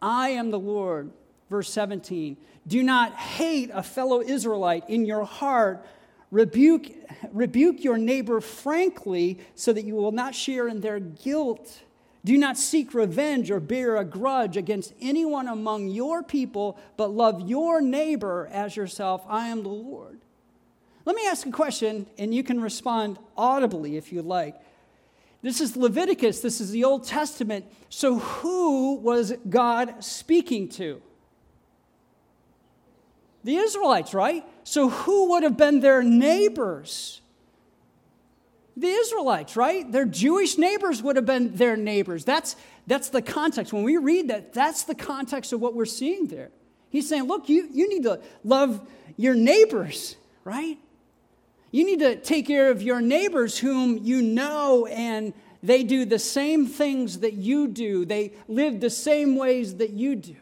I 0.00 0.30
am 0.30 0.50
the 0.50 0.58
Lord. 0.58 1.10
Verse 1.50 1.70
17. 1.70 2.36
Do 2.66 2.82
not 2.82 3.14
hate 3.14 3.70
a 3.72 3.82
fellow 3.82 4.20
Israelite 4.20 4.88
in 4.88 5.04
your 5.04 5.24
heart. 5.24 5.84
Rebuke, 6.30 6.90
rebuke 7.32 7.84
your 7.84 7.98
neighbor 7.98 8.40
frankly 8.40 9.38
so 9.54 9.72
that 9.72 9.84
you 9.84 9.94
will 9.94 10.12
not 10.12 10.34
share 10.34 10.68
in 10.68 10.80
their 10.80 11.00
guilt. 11.00 11.82
Do 12.24 12.38
not 12.38 12.56
seek 12.56 12.94
revenge 12.94 13.50
or 13.50 13.60
bear 13.60 13.96
a 13.96 14.04
grudge 14.04 14.56
against 14.56 14.94
anyone 15.00 15.46
among 15.46 15.88
your 15.88 16.22
people, 16.22 16.78
but 16.96 17.10
love 17.10 17.48
your 17.48 17.82
neighbor 17.82 18.48
as 18.50 18.76
yourself. 18.76 19.22
I 19.28 19.48
am 19.48 19.62
the 19.62 19.68
Lord. 19.68 20.20
Let 21.04 21.16
me 21.16 21.26
ask 21.26 21.46
a 21.46 21.50
question, 21.50 22.06
and 22.16 22.34
you 22.34 22.42
can 22.42 22.60
respond 22.60 23.18
audibly 23.36 23.98
if 23.98 24.10
you 24.10 24.22
like. 24.22 24.56
This 25.42 25.60
is 25.60 25.76
Leviticus, 25.76 26.40
this 26.40 26.62
is 26.62 26.70
the 26.70 26.84
Old 26.84 27.04
Testament. 27.04 27.66
So, 27.90 28.18
who 28.18 28.94
was 28.94 29.34
God 29.46 30.02
speaking 30.02 30.70
to? 30.70 31.02
The 33.44 33.56
Israelites, 33.56 34.14
right? 34.14 34.42
So, 34.64 34.88
who 34.88 35.32
would 35.32 35.42
have 35.42 35.58
been 35.58 35.80
their 35.80 36.02
neighbors? 36.02 37.20
The 38.76 38.88
Israelites, 38.88 39.56
right? 39.56 39.90
Their 39.90 40.04
Jewish 40.04 40.58
neighbors 40.58 41.02
would 41.02 41.16
have 41.16 41.26
been 41.26 41.54
their 41.54 41.76
neighbors. 41.76 42.24
That's, 42.24 42.56
that's 42.86 43.08
the 43.08 43.22
context. 43.22 43.72
When 43.72 43.84
we 43.84 43.96
read 43.96 44.28
that, 44.28 44.52
that's 44.52 44.82
the 44.82 44.94
context 44.94 45.52
of 45.52 45.60
what 45.60 45.74
we're 45.74 45.84
seeing 45.84 46.26
there. 46.26 46.50
He's 46.90 47.08
saying, 47.08 47.24
look, 47.24 47.48
you, 47.48 47.68
you 47.72 47.88
need 47.88 48.02
to 48.04 48.20
love 48.42 48.86
your 49.16 49.34
neighbors, 49.34 50.16
right? 50.44 50.78
You 51.70 51.84
need 51.84 52.00
to 52.00 52.16
take 52.16 52.46
care 52.46 52.70
of 52.70 52.82
your 52.82 53.00
neighbors 53.00 53.58
whom 53.58 53.98
you 53.98 54.22
know 54.22 54.86
and 54.86 55.32
they 55.62 55.82
do 55.82 56.04
the 56.04 56.18
same 56.18 56.66
things 56.66 57.20
that 57.20 57.32
you 57.32 57.68
do, 57.68 58.04
they 58.04 58.32
live 58.48 58.80
the 58.80 58.90
same 58.90 59.34
ways 59.34 59.76
that 59.76 59.90
you 59.90 60.14
do. 60.14 60.36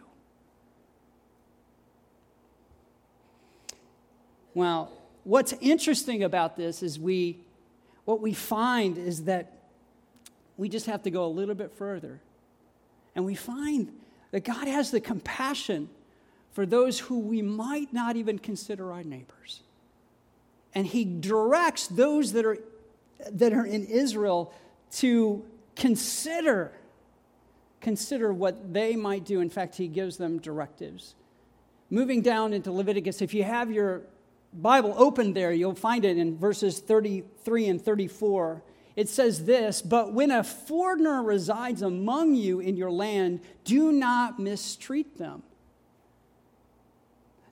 Well, 4.52 4.90
what's 5.22 5.54
interesting 5.60 6.24
about 6.24 6.56
this 6.56 6.82
is 6.82 6.98
we, 6.98 7.38
what 8.04 8.20
we 8.20 8.32
find 8.32 8.98
is 8.98 9.24
that 9.24 9.52
we 10.56 10.68
just 10.68 10.86
have 10.86 11.02
to 11.02 11.10
go 11.10 11.24
a 11.24 11.28
little 11.28 11.54
bit 11.54 11.72
further. 11.72 12.20
And 13.14 13.24
we 13.24 13.34
find 13.34 13.92
that 14.30 14.44
God 14.44 14.68
has 14.68 14.90
the 14.90 15.00
compassion 15.00 15.88
for 16.52 16.66
those 16.66 16.98
who 16.98 17.18
we 17.18 17.42
might 17.42 17.92
not 17.92 18.16
even 18.16 18.38
consider 18.38 18.92
our 18.92 19.02
neighbors. 19.02 19.60
And 20.74 20.86
He 20.86 21.04
directs 21.04 21.86
those 21.86 22.32
that 22.32 22.44
are, 22.44 22.58
that 23.30 23.52
are 23.52 23.66
in 23.66 23.84
Israel 23.84 24.52
to 24.92 25.44
consider 25.76 26.72
consider 27.82 28.32
what 28.32 28.72
they 28.72 28.96
might 28.96 29.24
do. 29.24 29.40
In 29.40 29.50
fact, 29.50 29.76
he 29.76 29.88
gives 29.88 30.16
them 30.16 30.38
directives. 30.38 31.14
Moving 31.90 32.22
down 32.22 32.54
into 32.54 32.72
Leviticus, 32.72 33.20
if 33.20 33.34
you 33.34 33.42
have 33.42 33.70
your 33.70 34.02
Bible 34.52 34.94
open 34.96 35.32
there, 35.32 35.52
you'll 35.52 35.74
find 35.74 36.04
it 36.04 36.18
in 36.18 36.36
verses 36.36 36.78
33 36.80 37.68
and 37.68 37.82
34. 37.82 38.62
It 38.94 39.08
says 39.08 39.44
this 39.44 39.80
But 39.80 40.12
when 40.12 40.30
a 40.30 40.44
foreigner 40.44 41.22
resides 41.22 41.82
among 41.82 42.34
you 42.34 42.60
in 42.60 42.76
your 42.76 42.90
land, 42.90 43.40
do 43.64 43.92
not 43.92 44.38
mistreat 44.38 45.18
them. 45.18 45.42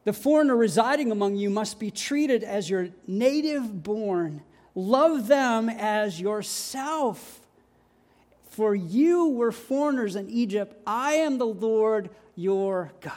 The 0.04 0.12
foreigner 0.12 0.57
residing 0.57 1.11
among 1.11 1.37
you 1.37 1.50
must 1.50 1.78
be 1.78 1.90
treated 1.90 2.42
as 2.42 2.71
your 2.71 2.88
native 3.07 3.83
born 3.83 4.42
Love 4.75 5.26
them 5.26 5.69
as 5.69 6.21
yourself. 6.21 7.40
For 8.50 8.75
you 8.75 9.28
were 9.28 9.52
foreigners 9.52 10.16
in 10.16 10.28
Egypt. 10.30 10.76
I 10.87 11.14
am 11.14 11.38
the 11.38 11.47
Lord 11.47 12.11
your 12.35 12.92
God. 13.00 13.14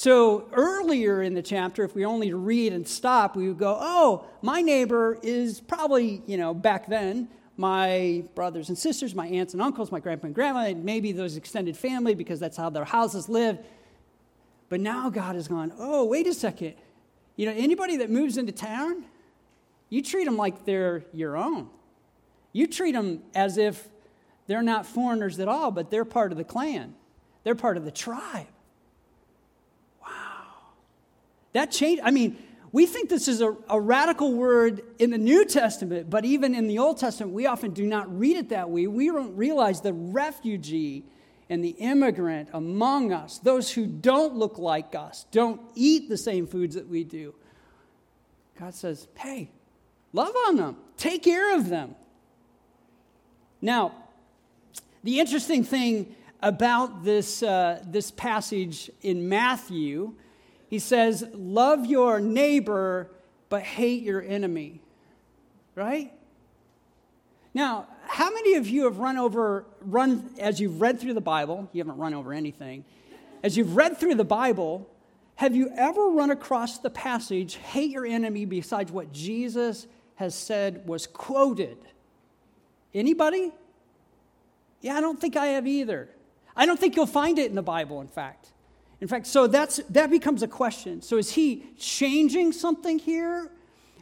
So 0.00 0.48
earlier 0.54 1.20
in 1.20 1.34
the 1.34 1.42
chapter, 1.42 1.84
if 1.84 1.94
we 1.94 2.06
only 2.06 2.32
read 2.32 2.72
and 2.72 2.88
stop, 2.88 3.36
we 3.36 3.48
would 3.48 3.58
go, 3.58 3.76
oh, 3.78 4.24
my 4.40 4.62
neighbor 4.62 5.18
is 5.22 5.60
probably, 5.60 6.22
you 6.26 6.38
know, 6.38 6.54
back 6.54 6.86
then, 6.86 7.28
my 7.58 8.24
brothers 8.34 8.70
and 8.70 8.78
sisters, 8.78 9.14
my 9.14 9.26
aunts 9.26 9.52
and 9.52 9.60
uncles, 9.60 9.92
my 9.92 10.00
grandpa 10.00 10.28
and 10.28 10.34
grandma, 10.34 10.60
and 10.60 10.86
maybe 10.86 11.12
those 11.12 11.36
extended 11.36 11.76
family 11.76 12.14
because 12.14 12.40
that's 12.40 12.56
how 12.56 12.70
their 12.70 12.86
houses 12.86 13.28
live. 13.28 13.58
But 14.70 14.80
now 14.80 15.10
God 15.10 15.34
has 15.34 15.48
gone, 15.48 15.70
oh, 15.78 16.06
wait 16.06 16.26
a 16.26 16.32
second. 16.32 16.76
You 17.36 17.44
know, 17.44 17.52
anybody 17.54 17.98
that 17.98 18.08
moves 18.08 18.38
into 18.38 18.52
town, 18.52 19.04
you 19.90 20.00
treat 20.00 20.24
them 20.24 20.38
like 20.38 20.64
they're 20.64 21.04
your 21.12 21.36
own. 21.36 21.68
You 22.54 22.68
treat 22.68 22.92
them 22.92 23.22
as 23.34 23.58
if 23.58 23.86
they're 24.46 24.62
not 24.62 24.86
foreigners 24.86 25.38
at 25.38 25.46
all, 25.46 25.70
but 25.70 25.90
they're 25.90 26.06
part 26.06 26.32
of 26.32 26.38
the 26.38 26.44
clan, 26.44 26.94
they're 27.44 27.54
part 27.54 27.76
of 27.76 27.84
the 27.84 27.92
tribe. 27.92 28.46
That 31.52 31.70
changed. 31.70 32.02
I 32.04 32.10
mean, 32.10 32.38
we 32.72 32.86
think 32.86 33.08
this 33.08 33.26
is 33.26 33.40
a, 33.40 33.56
a, 33.68 33.80
radical 33.80 34.32
word 34.32 34.82
in 34.98 35.10
the 35.10 35.18
New 35.18 35.44
Testament, 35.44 36.08
but 36.08 36.24
even 36.24 36.54
in 36.54 36.68
the 36.68 36.78
Old 36.78 36.98
Testament, 36.98 37.32
we 37.32 37.46
often 37.46 37.72
do 37.72 37.84
not 37.84 38.16
read 38.16 38.36
it 38.36 38.50
that 38.50 38.70
way. 38.70 38.86
We 38.86 39.06
don't 39.06 39.36
realize 39.36 39.80
the 39.80 39.92
refugee 39.92 41.04
and 41.48 41.64
the 41.64 41.70
immigrant 41.70 42.48
among 42.52 43.12
us, 43.12 43.38
those 43.38 43.72
who 43.72 43.86
don't 43.86 44.36
look 44.36 44.58
like 44.58 44.94
us, 44.94 45.26
don't 45.32 45.60
eat 45.74 46.08
the 46.08 46.16
same 46.16 46.46
foods 46.46 46.76
that 46.76 46.86
we 46.86 47.02
do. 47.02 47.34
God 48.56 48.72
says, 48.72 49.08
hey, 49.16 49.50
Love 50.12 50.34
on 50.48 50.56
them, 50.56 50.76
take 50.96 51.22
care 51.22 51.54
of 51.54 51.68
them. 51.68 51.94
Now, 53.62 53.92
the 55.04 55.20
interesting 55.20 55.62
thing 55.62 56.14
about 56.42 57.04
this, 57.04 57.42
uh, 57.42 57.82
this 57.86 58.10
passage 58.10 58.90
in 59.02 59.28
Matthew, 59.28 60.14
he 60.70 60.78
says, 60.78 61.26
Love 61.34 61.84
your 61.84 62.20
neighbor, 62.20 63.10
but 63.50 63.62
hate 63.62 64.02
your 64.02 64.22
enemy. 64.22 64.80
Right? 65.74 66.12
Now, 67.52 67.88
how 68.06 68.32
many 68.32 68.54
of 68.54 68.68
you 68.68 68.84
have 68.84 68.98
run 68.98 69.18
over, 69.18 69.66
run, 69.82 70.30
as 70.38 70.60
you've 70.60 70.80
read 70.80 71.00
through 71.00 71.14
the 71.14 71.20
Bible, 71.20 71.68
you 71.72 71.80
haven't 71.80 71.98
run 71.98 72.14
over 72.14 72.32
anything, 72.32 72.84
as 73.42 73.56
you've 73.56 73.76
read 73.76 73.98
through 73.98 74.14
the 74.14 74.24
Bible, 74.24 74.88
have 75.34 75.56
you 75.56 75.70
ever 75.76 76.08
run 76.10 76.30
across 76.30 76.78
the 76.78 76.90
passage, 76.90 77.56
hate 77.56 77.90
your 77.90 78.06
enemy, 78.06 78.44
besides 78.44 78.92
what 78.92 79.12
Jesus 79.12 79.86
has 80.20 80.34
said 80.34 80.86
was 80.86 81.06
quoted. 81.06 81.78
Anybody? 82.92 83.52
Yeah, 84.82 84.98
I 84.98 85.00
don't 85.00 85.18
think 85.18 85.34
I 85.34 85.46
have 85.46 85.66
either. 85.66 86.10
I 86.54 86.66
don't 86.66 86.78
think 86.78 86.94
you'll 86.94 87.06
find 87.06 87.38
it 87.38 87.48
in 87.48 87.54
the 87.54 87.62
Bible, 87.62 88.02
in 88.02 88.08
fact. 88.08 88.52
In 89.00 89.08
fact, 89.08 89.26
so 89.26 89.46
that's, 89.46 89.78
that 89.90 90.10
becomes 90.10 90.42
a 90.42 90.48
question. 90.48 91.00
So 91.02 91.16
is 91.16 91.32
he 91.32 91.64
changing 91.78 92.52
something 92.52 92.98
here? 92.98 93.50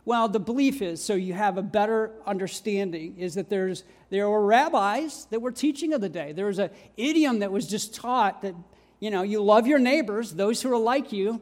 Well, 0.05 0.29
the 0.29 0.41
belief 0.41 0.83
is, 0.83 1.03
so 1.03 1.15
you 1.15 1.35
have 1.35 1.59
a 1.59 1.63
better 1.63 2.11
understanding, 2.27 3.19
is 3.19 3.35
that 3.35 3.49
there's, 3.49 3.85
there 4.11 4.29
were 4.29 4.45
rabbis 4.45 5.27
that 5.27 5.41
were 5.41 5.53
teaching 5.53 5.93
of 5.93 6.01
the 6.01 6.09
day. 6.09 6.33
There 6.33 6.47
was 6.47 6.59
an 6.59 6.71
idiom 6.97 7.41
that 7.41 7.53
was 7.53 7.69
just 7.69 7.95
taught 7.95 8.43
that, 8.43 8.55
you 9.01 9.11
know, 9.11 9.23
you 9.23 9.43
love 9.43 9.67
your 9.67 9.79
neighbors, 9.79 10.33
those 10.33 10.63
who 10.63 10.73
are 10.73 10.79
like 10.79 11.13
you, 11.13 11.41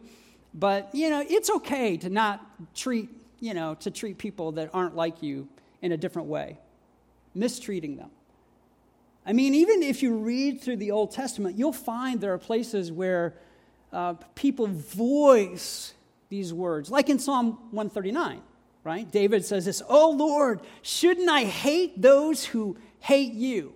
but, 0.53 0.91
you 0.93 1.09
know, 1.09 1.25
it's 1.27 1.49
okay 1.49 1.97
to 1.99 2.11
not 2.11 2.45
treat 2.75 3.09
you 3.41 3.55
know, 3.55 3.75
to 3.75 3.91
treat 3.91 4.19
people 4.19 4.53
that 4.53 4.71
aren't 4.73 4.97
like 4.97 5.23
you 5.23 5.49
in 5.83 5.93
a 5.93 5.97
different 5.97 6.29
way, 6.29 6.59
mistreating 7.35 7.97
them. 7.97 8.11
I 9.25 9.33
mean, 9.33 9.55
even 9.55 9.83
if 9.83 10.03
you 10.03 10.17
read 10.17 10.61
through 10.61 10.77
the 10.77 10.93
Old 10.93 11.11
Testament, 11.11 11.59
you'll 11.59 11.73
find 11.73 12.21
there 12.21 12.33
are 12.33 12.39
places 12.39 12.93
where 12.93 13.35
uh, 13.93 14.15
people 14.35 14.67
voice 14.67 15.95
these 16.29 16.53
words, 16.53 16.91
like 16.91 17.09
in 17.09 17.19
Psalm 17.19 17.59
139, 17.71 18.41
right? 18.85 19.11
David 19.11 19.45
says 19.45 19.65
this, 19.65 19.83
Oh 19.89 20.11
Lord, 20.11 20.61
shouldn't 20.83 21.29
I 21.29 21.45
hate 21.45 22.01
those 22.01 22.45
who 22.45 22.77
hate 23.01 23.33
you? 23.33 23.75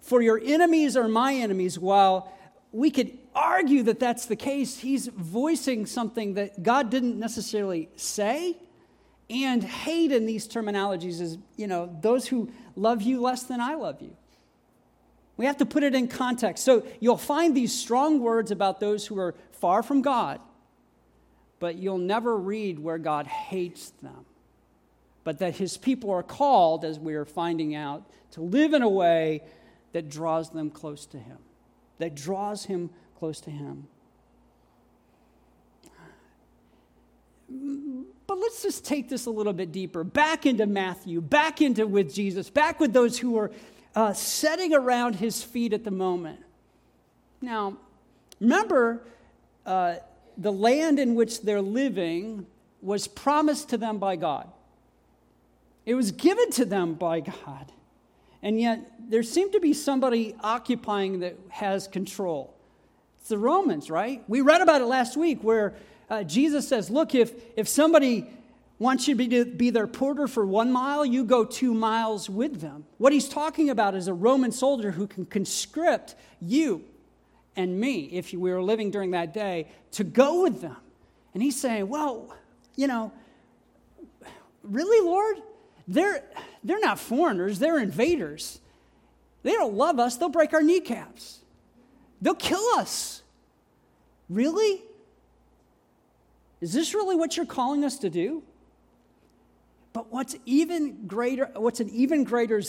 For 0.00 0.20
your 0.20 0.40
enemies 0.42 0.96
are 0.96 1.08
my 1.08 1.34
enemies, 1.34 1.78
while 1.78 2.32
we 2.72 2.90
could 2.90 3.16
argue 3.34 3.82
that 3.84 4.00
that's 4.00 4.26
the 4.26 4.36
case, 4.36 4.78
he's 4.78 5.06
voicing 5.06 5.86
something 5.86 6.34
that 6.34 6.62
God 6.62 6.90
didn't 6.90 7.18
necessarily 7.18 7.88
say. 7.96 8.56
And 9.30 9.62
hate 9.64 10.12
in 10.12 10.26
these 10.26 10.46
terminologies 10.46 11.20
is, 11.20 11.38
you 11.56 11.66
know, 11.66 11.96
those 12.02 12.26
who 12.26 12.50
love 12.76 13.00
you 13.00 13.20
less 13.20 13.44
than 13.44 13.60
I 13.60 13.74
love 13.74 14.02
you. 14.02 14.14
We 15.42 15.46
have 15.46 15.56
to 15.56 15.66
put 15.66 15.82
it 15.82 15.94
in 15.94 16.06
context. 16.06 16.64
So 16.64 16.86
you'll 17.00 17.16
find 17.16 17.56
these 17.56 17.74
strong 17.74 18.20
words 18.20 18.52
about 18.52 18.78
those 18.78 19.04
who 19.04 19.18
are 19.18 19.34
far 19.50 19.82
from 19.82 20.00
God, 20.00 20.40
but 21.58 21.74
you'll 21.74 21.98
never 21.98 22.36
read 22.36 22.78
where 22.78 22.96
God 22.96 23.26
hates 23.26 23.90
them. 24.02 24.24
But 25.24 25.40
that 25.40 25.56
his 25.56 25.76
people 25.76 26.10
are 26.10 26.22
called, 26.22 26.84
as 26.84 26.98
we 26.98 27.14
are 27.14 27.24
finding 27.24 27.74
out, 27.74 28.08
to 28.32 28.40
live 28.40 28.72
in 28.72 28.82
a 28.82 28.88
way 28.88 29.42
that 29.92 30.08
draws 30.08 30.50
them 30.50 30.70
close 30.70 31.06
to 31.06 31.18
him, 31.18 31.38
that 31.98 32.14
draws 32.14 32.64
him 32.64 32.90
close 33.22 33.40
to 33.40 33.50
Him. 33.52 33.86
But 38.26 38.38
let's 38.38 38.62
just 38.62 38.84
take 38.84 39.08
this 39.08 39.26
a 39.26 39.30
little 39.30 39.52
bit 39.52 39.70
deeper, 39.70 40.02
back 40.02 40.44
into 40.44 40.66
Matthew, 40.66 41.20
back 41.20 41.60
into 41.60 41.86
with 41.86 42.12
Jesus, 42.12 42.50
back 42.50 42.80
with 42.80 42.92
those 42.92 43.16
who 43.16 43.36
are 43.36 43.52
uh, 43.94 44.12
setting 44.12 44.74
around 44.74 45.16
his 45.16 45.42
feet 45.42 45.72
at 45.72 45.84
the 45.84 45.90
moment. 45.90 46.40
Now, 47.40 47.76
remember, 48.40 49.02
uh, 49.66 49.96
the 50.36 50.52
land 50.52 50.98
in 50.98 51.14
which 51.14 51.42
they're 51.42 51.60
living 51.60 52.46
was 52.80 53.06
promised 53.06 53.70
to 53.70 53.78
them 53.78 53.98
by 53.98 54.16
God. 54.16 54.48
It 55.84 55.94
was 55.94 56.12
given 56.12 56.50
to 56.52 56.64
them 56.64 56.94
by 56.94 57.20
God. 57.20 57.72
And 58.42 58.60
yet, 58.60 58.80
there 58.98 59.22
seemed 59.22 59.52
to 59.52 59.60
be 59.60 59.72
somebody 59.72 60.34
occupying 60.40 61.20
that 61.20 61.36
has 61.48 61.86
control. 61.86 62.54
It's 63.20 63.28
the 63.28 63.38
Romans, 63.38 63.88
right? 63.88 64.22
We 64.26 64.40
read 64.40 64.60
about 64.60 64.80
it 64.80 64.86
last 64.86 65.16
week 65.16 65.42
where 65.42 65.74
uh, 66.10 66.24
Jesus 66.24 66.66
says, 66.66 66.90
Look, 66.90 67.14
if, 67.14 67.32
if 67.56 67.68
somebody 67.68 68.28
wants 68.82 69.08
you 69.08 69.14
to 69.16 69.44
be, 69.44 69.70
their 69.70 69.86
porter 69.86 70.26
for 70.26 70.44
one 70.44 70.72
mile, 70.72 71.04
you 71.06 71.24
go 71.24 71.44
two 71.44 71.72
miles 71.72 72.28
with 72.28 72.60
them. 72.60 72.84
What 72.98 73.12
he's 73.12 73.28
talking 73.28 73.70
about 73.70 73.94
is 73.94 74.08
a 74.08 74.14
Roman 74.14 74.52
soldier 74.52 74.90
who 74.90 75.06
can 75.06 75.24
conscript 75.24 76.14
you 76.40 76.84
and 77.56 77.78
me, 77.78 78.04
if 78.12 78.32
we 78.32 78.50
were 78.50 78.62
living 78.62 78.90
during 78.90 79.12
that 79.12 79.32
day, 79.32 79.68
to 79.92 80.04
go 80.04 80.42
with 80.42 80.60
them. 80.60 80.76
And 81.34 81.42
he's 81.42 81.60
saying, 81.60 81.88
Well, 81.88 82.34
you 82.76 82.86
know, 82.86 83.12
Really, 84.62 85.04
Lord? 85.04 85.38
They're, 85.88 86.22
they're 86.62 86.80
not 86.80 86.98
foreigners, 86.98 87.58
they're 87.58 87.78
invaders. 87.78 88.60
They 89.42 89.52
don't 89.52 89.74
love 89.74 89.98
us, 89.98 90.16
they'll 90.16 90.28
break 90.28 90.52
our 90.54 90.62
kneecaps, 90.62 91.40
they'll 92.20 92.34
kill 92.34 92.64
us. 92.76 93.22
Really? 94.28 94.82
Is 96.60 96.72
this 96.72 96.94
really 96.94 97.16
what 97.16 97.36
you're 97.36 97.44
calling 97.44 97.84
us 97.84 97.98
to 97.98 98.10
do? 98.10 98.44
What's 100.12 100.36
even 100.44 101.06
greater, 101.06 101.48
what's 101.56 101.80
an 101.80 101.88
even 101.88 102.24
greater 102.24 102.60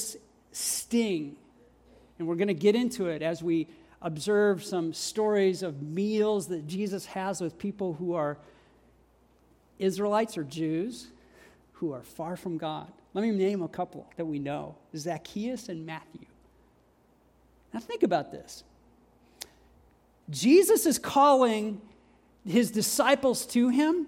sting, 0.54 1.36
and 2.18 2.26
we're 2.26 2.38
going 2.38 2.48
to 2.48 2.54
get 2.54 2.74
into 2.74 3.08
it 3.08 3.22
as 3.22 3.44
we 3.44 3.68
observe 4.02 4.64
some 4.64 4.94
stories 4.94 5.62
of 5.62 5.82
meals 5.82 6.48
that 6.48 6.66
Jesus 6.68 7.06
has 7.08 7.42
with 7.42 7.60
people 7.60 7.96
who 7.96 8.14
are 8.14 8.38
Israelites 9.78 10.38
or 10.38 10.46
Jews 10.46 11.08
who 11.74 11.92
are 11.92 12.02
far 12.02 12.38
from 12.38 12.58
God. 12.58 12.90
Let 13.14 13.24
me 13.24 13.32
name 13.32 13.62
a 13.62 13.68
couple 13.68 14.10
that 14.16 14.24
we 14.24 14.40
know 14.40 14.78
Zacchaeus 14.96 15.68
and 15.68 15.86
Matthew. 15.86 16.28
Now, 17.74 17.82
think 17.82 18.04
about 18.04 18.32
this. 18.32 18.64
Jesus 20.30 20.86
is 20.86 20.98
calling 20.98 21.82
his 22.46 22.72
disciples 22.72 23.46
to 23.48 23.68
him, 23.68 24.08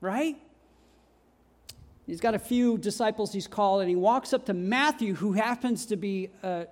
right? 0.00 0.36
He's 2.08 2.22
got 2.22 2.34
a 2.34 2.38
few 2.38 2.78
disciples 2.78 3.34
he's 3.34 3.46
called, 3.46 3.82
and 3.82 3.90
he 3.90 3.94
walks 3.94 4.32
up 4.32 4.46
to 4.46 4.54
Matthew, 4.54 5.14
who 5.14 5.34
happens 5.34 5.84
to 5.86 5.96
be 5.96 6.30
uh, 6.42 6.64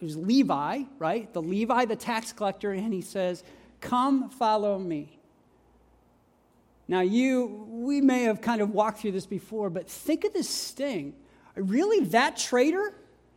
who's 0.00 0.16
Levi, 0.16 0.82
right? 0.98 1.32
The 1.32 1.40
Levi, 1.40 1.84
the 1.84 1.94
tax 1.94 2.32
collector, 2.32 2.72
and 2.72 2.92
he 2.92 3.00
says, 3.00 3.44
Come 3.80 4.30
follow 4.30 4.76
me. 4.80 5.20
Now, 6.88 7.02
you, 7.02 7.66
we 7.68 8.00
may 8.00 8.24
have 8.24 8.40
kind 8.40 8.60
of 8.60 8.70
walked 8.70 8.98
through 8.98 9.12
this 9.12 9.26
before, 9.26 9.70
but 9.70 9.88
think 9.88 10.24
of 10.24 10.32
this 10.32 10.48
sting. 10.48 11.14
Really, 11.54 12.06
that 12.06 12.36
traitor 12.36 12.94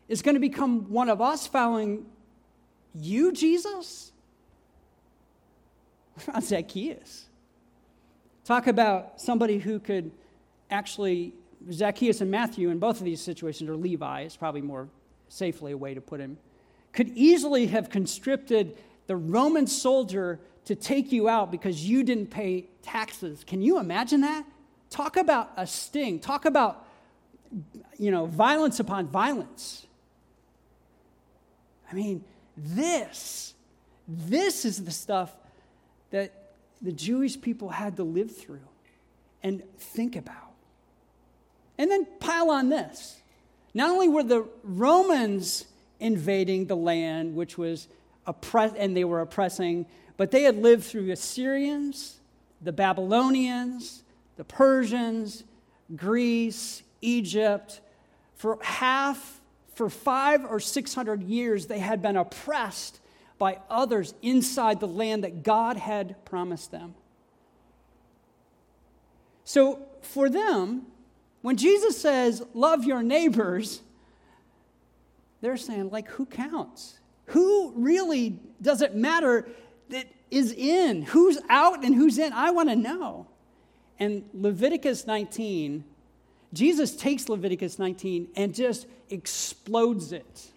is 0.07 0.23
going 0.23 0.33
to 0.33 0.41
become 0.41 0.89
one 0.89 1.07
of 1.07 1.21
us 1.21 1.45
following 1.45 2.07
you, 2.95 3.31
Jesus? 3.31 4.11
Zacchaeus? 6.41 7.25
Talk 8.43 8.65
about 8.65 9.21
somebody 9.21 9.59
who 9.59 9.79
could 9.79 10.11
actually, 10.69 11.33
Zacchaeus 11.71 12.21
and 12.21 12.31
Matthew 12.31 12.69
in 12.69 12.79
both 12.79 12.99
of 12.99 13.05
these 13.05 13.21
situations, 13.21 13.69
or 13.69 13.75
Levi 13.75 14.23
is 14.23 14.35
probably 14.35 14.61
more 14.61 14.89
safely 15.29 15.71
a 15.71 15.77
way 15.77 15.93
to 15.93 16.01
put 16.01 16.19
him, 16.19 16.37
could 16.93 17.09
easily 17.09 17.67
have 17.67 17.89
conscripted 17.89 18.77
the 19.07 19.15
Roman 19.15 19.67
soldier 19.67 20.39
to 20.65 20.75
take 20.75 21.11
you 21.11 21.29
out 21.29 21.51
because 21.51 21.87
you 21.87 22.03
didn't 22.03 22.27
pay 22.27 22.67
taxes. 22.81 23.43
Can 23.45 23.61
you 23.61 23.79
imagine 23.79 24.21
that? 24.21 24.45
Talk 24.89 25.17
about 25.17 25.51
a 25.57 25.65
sting. 25.65 26.19
Talk 26.19 26.45
about, 26.45 26.85
you 27.97 28.11
know, 28.11 28.25
violence 28.25 28.79
upon 28.79 29.07
violence. 29.07 29.85
I 31.89 31.95
mean, 31.95 32.23
this, 32.57 33.53
this 34.07 34.65
is 34.65 34.83
the 34.83 34.91
stuff 34.91 35.33
that 36.11 36.53
the 36.81 36.91
Jewish 36.91 37.39
people 37.39 37.69
had 37.69 37.95
to 37.97 38.03
live 38.03 38.35
through 38.35 38.59
and 39.43 39.63
think 39.77 40.15
about. 40.15 40.46
And 41.77 41.91
then 41.91 42.07
pile 42.19 42.49
on 42.49 42.69
this. 42.69 43.21
Not 43.73 43.89
only 43.89 44.07
were 44.07 44.23
the 44.23 44.47
Romans 44.63 45.65
invading 45.99 46.65
the 46.65 46.75
land, 46.75 47.35
which 47.35 47.57
was 47.57 47.87
oppressed, 48.25 48.75
and 48.77 48.95
they 48.97 49.03
were 49.03 49.21
oppressing 49.21 49.85
but 50.17 50.31
they 50.31 50.43
had 50.43 50.57
lived 50.57 50.83
through 50.83 51.11
Assyrians, 51.11 52.19
the 52.61 52.73
Babylonians, 52.73 54.03
the 54.35 54.43
Persians, 54.43 55.43
Greece, 55.95 56.81
Egypt. 57.01 57.79
For 58.35 58.57
half, 58.61 59.39
for 59.75 59.89
five 59.89 60.43
or 60.43 60.59
six 60.59 60.95
hundred 60.95 61.21
years, 61.23 61.67
they 61.67 61.79
had 61.79 62.01
been 62.01 62.17
oppressed 62.17 62.99
by 63.37 63.59
others 63.69 64.15
inside 64.23 64.79
the 64.79 64.87
land 64.87 65.23
that 65.23 65.43
God 65.43 65.77
had 65.77 66.25
promised 66.25 66.71
them. 66.71 66.95
So 69.43 69.79
for 70.01 70.29
them, 70.29 70.87
when 71.47 71.55
Jesus 71.55 71.97
says, 71.97 72.43
love 72.53 72.83
your 72.83 73.01
neighbors, 73.01 73.81
they're 75.39 75.55
saying, 75.55 75.91
like, 75.91 76.09
who 76.09 76.25
counts? 76.25 76.99
Who 77.27 77.71
really 77.73 78.37
does 78.61 78.81
it 78.81 78.95
matter 78.95 79.47
that 79.87 80.07
is 80.29 80.51
in, 80.51 81.03
who's 81.03 81.37
out 81.47 81.85
and 81.85 81.95
who's 81.95 82.17
in. 82.17 82.33
I 82.33 82.51
want 82.51 82.67
to 82.67 82.75
know. 82.75 83.27
And 83.97 84.25
Leviticus 84.33 85.07
19, 85.07 85.85
Jesus 86.51 86.93
takes 86.97 87.29
Leviticus 87.29 87.79
19 87.79 88.27
and 88.35 88.53
just 88.53 88.85
explodes 89.09 90.11
it. 90.11 90.51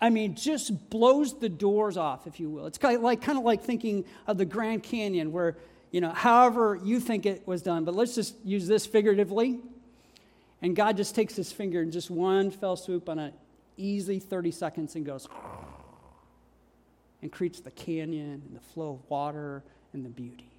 I 0.00 0.10
mean, 0.10 0.36
just 0.36 0.90
blows 0.90 1.40
the 1.40 1.48
doors 1.48 1.96
off, 1.96 2.28
if 2.28 2.38
you 2.38 2.50
will. 2.50 2.66
It's 2.66 2.78
kind 2.78 2.94
of 2.94 3.02
like, 3.02 3.20
kind 3.20 3.36
of 3.36 3.42
like 3.42 3.64
thinking 3.64 4.04
of 4.28 4.38
the 4.38 4.44
Grand 4.44 4.84
Canyon, 4.84 5.32
where, 5.32 5.56
you 5.90 6.00
know, 6.00 6.10
however 6.10 6.78
you 6.84 7.00
think 7.00 7.26
it 7.26 7.44
was 7.48 7.62
done, 7.62 7.84
but 7.84 7.96
let's 7.96 8.14
just 8.14 8.36
use 8.44 8.68
this 8.68 8.86
figuratively. 8.86 9.58
And 10.62 10.74
God 10.74 10.96
just 10.96 11.14
takes 11.14 11.36
his 11.36 11.52
finger 11.52 11.80
and 11.80 11.92
just 11.92 12.10
one 12.10 12.50
fell 12.50 12.76
swoop 12.76 13.08
on 13.08 13.18
an 13.18 13.32
easy 13.76 14.18
30 14.18 14.50
seconds 14.50 14.94
and 14.96 15.04
goes, 15.04 15.28
and 17.22 17.30
creates 17.30 17.60
the 17.60 17.70
canyon 17.70 18.42
and 18.46 18.56
the 18.56 18.60
flow 18.60 18.92
of 18.92 19.10
water 19.10 19.62
and 19.92 20.04
the 20.04 20.08
beauty. 20.08 20.50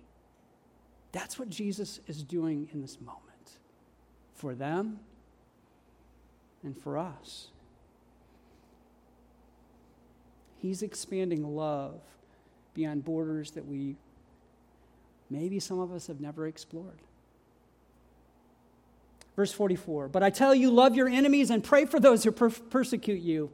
That's 1.11 1.39
what 1.39 1.49
Jesus 1.49 1.99
is 2.07 2.23
doing 2.23 2.69
in 2.73 2.81
this 2.81 2.99
moment 3.01 3.23
for 4.35 4.53
them 4.53 4.99
and 6.63 6.77
for 6.77 6.97
us. 6.97 7.47
He's 10.59 10.81
expanding 10.81 11.55
love 11.55 12.01
beyond 12.73 13.03
borders 13.05 13.51
that 13.51 13.65
we, 13.65 13.95
maybe 15.29 15.59
some 15.59 15.79
of 15.79 15.91
us 15.91 16.07
have 16.07 16.19
never 16.19 16.47
explored. 16.47 16.99
Verse 19.37 19.53
44 19.53 20.09
But 20.09 20.23
I 20.23 20.29
tell 20.29 20.53
you, 20.53 20.69
love 20.69 20.95
your 20.97 21.07
enemies 21.07 21.49
and 21.49 21.63
pray 21.63 21.85
for 21.85 22.01
those 22.01 22.25
who 22.25 22.33
per- 22.33 22.49
persecute 22.49 23.21
you. 23.21 23.49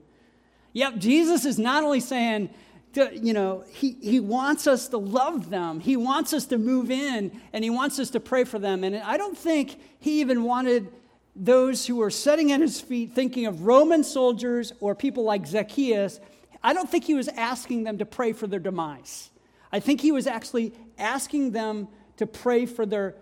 Yep, 0.72 0.98
Jesus 0.98 1.46
is 1.46 1.60
not 1.60 1.84
only 1.84 2.00
saying, 2.00 2.50
to, 2.94 3.12
you 3.16 3.34
know, 3.34 3.64
he, 3.68 3.98
he 4.02 4.20
wants 4.20 4.66
us 4.66 4.88
to 4.90 4.98
love 4.98 5.50
them. 5.50 5.80
He 5.80 5.98
wants 5.98 6.34
us 6.34 6.46
to 6.48 6.58
move 6.58 6.90
in 6.90 7.40
and 7.52 7.64
he 7.64 7.70
wants 7.70 8.00
us 8.00 8.12
to 8.12 8.20
pray 8.20 8.44
for 8.44 8.60
them. 8.60 8.84
And 8.84 8.96
I 8.96 9.18
don't 9.18 9.38
think 9.38 9.80
he 10.00 10.22
even 10.22 10.44
wanted 10.44 10.92
those 11.36 11.86
who 11.88 11.96
were 11.98 12.12
sitting 12.12 12.52
at 12.52 12.62
his 12.62 12.80
feet 12.80 13.14
thinking 13.14 13.48
of 13.48 13.66
Roman 13.66 14.04
soldiers 14.04 14.74
or 14.80 14.94
people 14.94 15.24
like 15.24 15.48
Zacchaeus. 15.48 16.20
I 16.64 16.74
don't 16.74 16.90
think 16.90 17.04
he 17.04 17.16
was 17.16 17.28
asking 17.30 17.84
them 17.84 17.98
to 17.98 18.06
pray 18.06 18.32
for 18.32 18.46
their 18.46 18.60
demise. 18.60 19.32
I 19.72 19.80
think 19.80 20.00
he 20.00 20.12
was 20.12 20.28
actually 20.28 20.74
asking 21.00 21.52
them 21.52 21.88
to 22.18 22.28
pray 22.28 22.68
for 22.68 22.86
their 22.86 23.16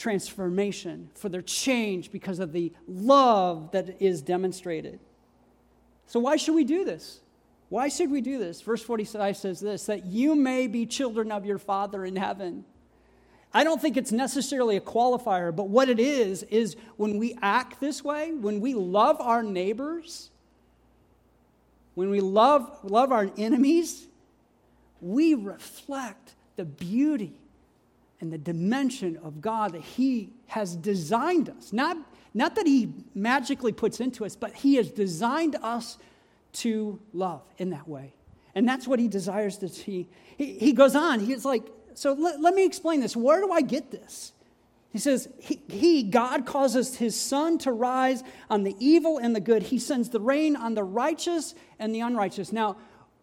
transformation, 0.00 1.10
for 1.14 1.28
their 1.28 1.42
change 1.42 2.10
because 2.10 2.38
of 2.38 2.52
the 2.52 2.72
love 2.88 3.70
that 3.72 4.00
is 4.00 4.22
demonstrated. 4.22 4.98
So, 6.06 6.18
why 6.18 6.36
should 6.36 6.54
we 6.54 6.64
do 6.64 6.84
this? 6.84 7.20
Why 7.68 7.88
should 7.88 8.10
we 8.10 8.20
do 8.20 8.38
this? 8.38 8.62
Verse 8.62 8.82
45 8.82 9.36
says 9.36 9.60
this 9.60 9.86
that 9.86 10.06
you 10.06 10.34
may 10.34 10.66
be 10.66 10.86
children 10.86 11.30
of 11.30 11.44
your 11.44 11.58
Father 11.58 12.04
in 12.04 12.16
heaven. 12.16 12.64
I 13.52 13.62
don't 13.62 13.80
think 13.80 13.96
it's 13.96 14.12
necessarily 14.12 14.76
a 14.76 14.80
qualifier, 14.80 15.54
but 15.54 15.68
what 15.68 15.88
it 15.88 15.98
is, 15.98 16.44
is 16.44 16.76
when 16.96 17.18
we 17.18 17.36
act 17.42 17.80
this 17.80 18.02
way, 18.02 18.32
when 18.32 18.60
we 18.60 18.74
love 18.74 19.20
our 19.20 19.42
neighbors, 19.42 20.30
when 21.94 22.10
we 22.10 22.20
love, 22.20 22.78
love 22.84 23.10
our 23.10 23.30
enemies, 23.36 24.06
we 25.00 25.34
reflect 25.34 26.34
the 26.56 26.64
beauty 26.64 27.39
and 28.20 28.32
the 28.32 28.38
dimension 28.38 29.18
of 29.22 29.40
God 29.40 29.72
that 29.72 29.82
He 29.82 30.32
has 30.46 30.76
designed 30.76 31.48
us. 31.48 31.72
Not, 31.72 31.96
not 32.34 32.54
that 32.56 32.66
He 32.66 32.92
magically 33.14 33.72
puts 33.72 34.00
into 34.00 34.24
us, 34.24 34.36
but 34.36 34.52
He 34.52 34.76
has 34.76 34.90
designed 34.90 35.56
us 35.62 35.98
to 36.52 37.00
love 37.12 37.42
in 37.58 37.70
that 37.70 37.88
way. 37.88 38.14
And 38.54 38.68
that's 38.68 38.86
what 38.86 38.98
he 38.98 39.08
desires 39.08 39.58
to 39.58 39.68
see. 39.68 40.08
He, 40.36 40.58
he 40.58 40.72
goes 40.72 40.96
on, 40.96 41.20
he's 41.20 41.44
like, 41.44 41.64
so 41.94 42.12
let, 42.12 42.40
let 42.40 42.54
me 42.54 42.64
explain 42.64 43.00
this. 43.00 43.16
Where 43.16 43.40
do 43.40 43.52
I 43.52 43.60
get 43.60 43.90
this? 43.90 44.32
He 44.92 44.98
says, 44.98 45.28
he, 45.38 45.62
he, 45.68 46.02
God, 46.02 46.46
causes 46.46 46.96
his 46.96 47.18
sun 47.18 47.58
to 47.58 47.70
rise 47.70 48.24
on 48.48 48.64
the 48.64 48.74
evil 48.80 49.18
and 49.18 49.36
the 49.36 49.40
good. 49.40 49.62
He 49.62 49.78
sends 49.78 50.08
the 50.08 50.18
rain 50.18 50.56
on 50.56 50.74
the 50.74 50.82
righteous 50.82 51.54
and 51.78 51.94
the 51.94 52.00
unrighteous. 52.00 52.52
Now, 52.52 52.76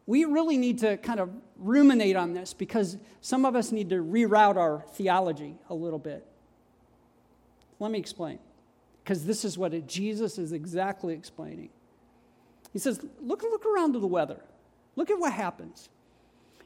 we 0.08 0.26
really 0.26 0.58
need 0.58 0.80
to 0.80 0.98
kind 0.98 1.20
of 1.20 1.30
ruminate 1.58 2.16
on 2.16 2.34
this 2.34 2.54
because 2.54 2.98
some 3.22 3.46
of 3.46 3.56
us 3.56 3.72
need 3.72 3.90
to 3.90 3.98
reroute 3.98 4.56
our 4.56 4.84
theology 4.94 5.56
a 5.70 5.76
little 5.76 6.00
bit. 6.00 6.26
Let 7.80 7.92
me 7.92 8.00
explain, 8.00 8.40
because 9.04 9.26
this 9.26 9.46
is 9.46 9.58
what 9.58 9.74
it, 9.74 9.86
Jesus 9.86 10.40
is 10.40 10.54
exactly 10.54 11.14
explaining. 11.14 11.70
He 12.74 12.80
says, 12.80 13.06
look, 13.22 13.44
look 13.44 13.66
around 13.66 13.94
to 13.94 14.00
the 14.00 14.08
weather. 14.08 14.42
Look 14.96 15.12
at 15.12 15.20
what 15.20 15.34
happens. 15.34 15.90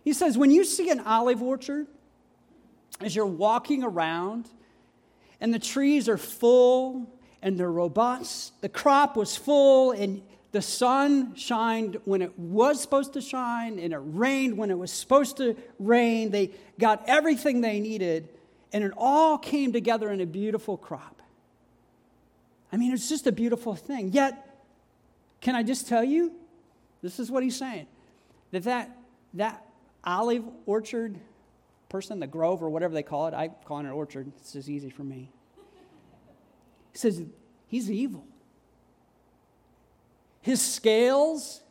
He 0.04 0.13
says, 0.13 0.38
when 0.38 0.51
you 0.51 0.63
see 0.63 0.89
an 0.89 1.01
olive 1.01 1.43
orchard, 1.43 1.88
as 3.01 3.15
you're 3.15 3.25
walking 3.25 3.84
around, 3.84 4.47
and 5.39 5.54
the 5.54 5.60
trees 5.60 6.08
are 6.08 6.17
full, 6.17 7.12
and 7.41 7.58
they're 7.58 7.71
robust. 7.71 8.62
The 8.62 8.69
crop 8.69 9.15
was 9.15 9.36
full, 9.36 9.91
and 9.91 10.21
the 10.51 10.61
sun 10.61 11.35
shined 11.35 11.97
when 12.03 12.21
it 12.21 12.37
was 12.37 12.81
supposed 12.81 13.13
to 13.13 13.21
shine, 13.21 13.79
and 13.79 13.93
it 13.93 14.01
rained 14.01 14.57
when 14.57 14.69
it 14.69 14.77
was 14.77 14.91
supposed 14.91 15.37
to 15.37 15.55
rain. 15.79 16.31
They 16.31 16.51
got 16.77 17.03
everything 17.07 17.61
they 17.61 17.79
needed, 17.79 18.29
and 18.73 18.83
it 18.83 18.91
all 18.97 19.37
came 19.37 19.71
together 19.71 20.09
in 20.11 20.19
a 20.19 20.25
beautiful 20.25 20.77
crop. 20.77 21.21
I 22.71 22.77
mean, 22.77 22.93
it's 22.93 23.07
just 23.07 23.27
a 23.27 23.31
beautiful 23.31 23.75
thing. 23.75 24.11
Yet, 24.11 24.47
can 25.39 25.55
I 25.55 25.63
just 25.63 25.87
tell 25.87 26.03
you? 26.03 26.33
This 27.01 27.19
is 27.19 27.31
what 27.31 27.43
he's 27.43 27.57
saying 27.57 27.87
that 28.51 28.63
that, 28.63 28.95
that 29.33 29.65
olive 30.03 30.43
orchard 30.65 31.17
person, 31.89 32.19
the 32.19 32.27
grove 32.27 32.61
or 32.61 32.69
whatever 32.69 32.93
they 32.93 33.03
call 33.03 33.27
it, 33.27 33.33
I 33.33 33.47
call 33.47 33.79
it 33.79 33.85
an 33.85 33.91
orchard. 33.91 34.31
It's 34.37 34.53
just 34.53 34.69
easy 34.69 34.89
for 34.89 35.03
me. 35.03 35.29
He 36.91 36.97
says, 36.97 37.23
he's 37.67 37.89
evil. 37.89 38.25
His 40.41 40.62
scales 40.62 41.62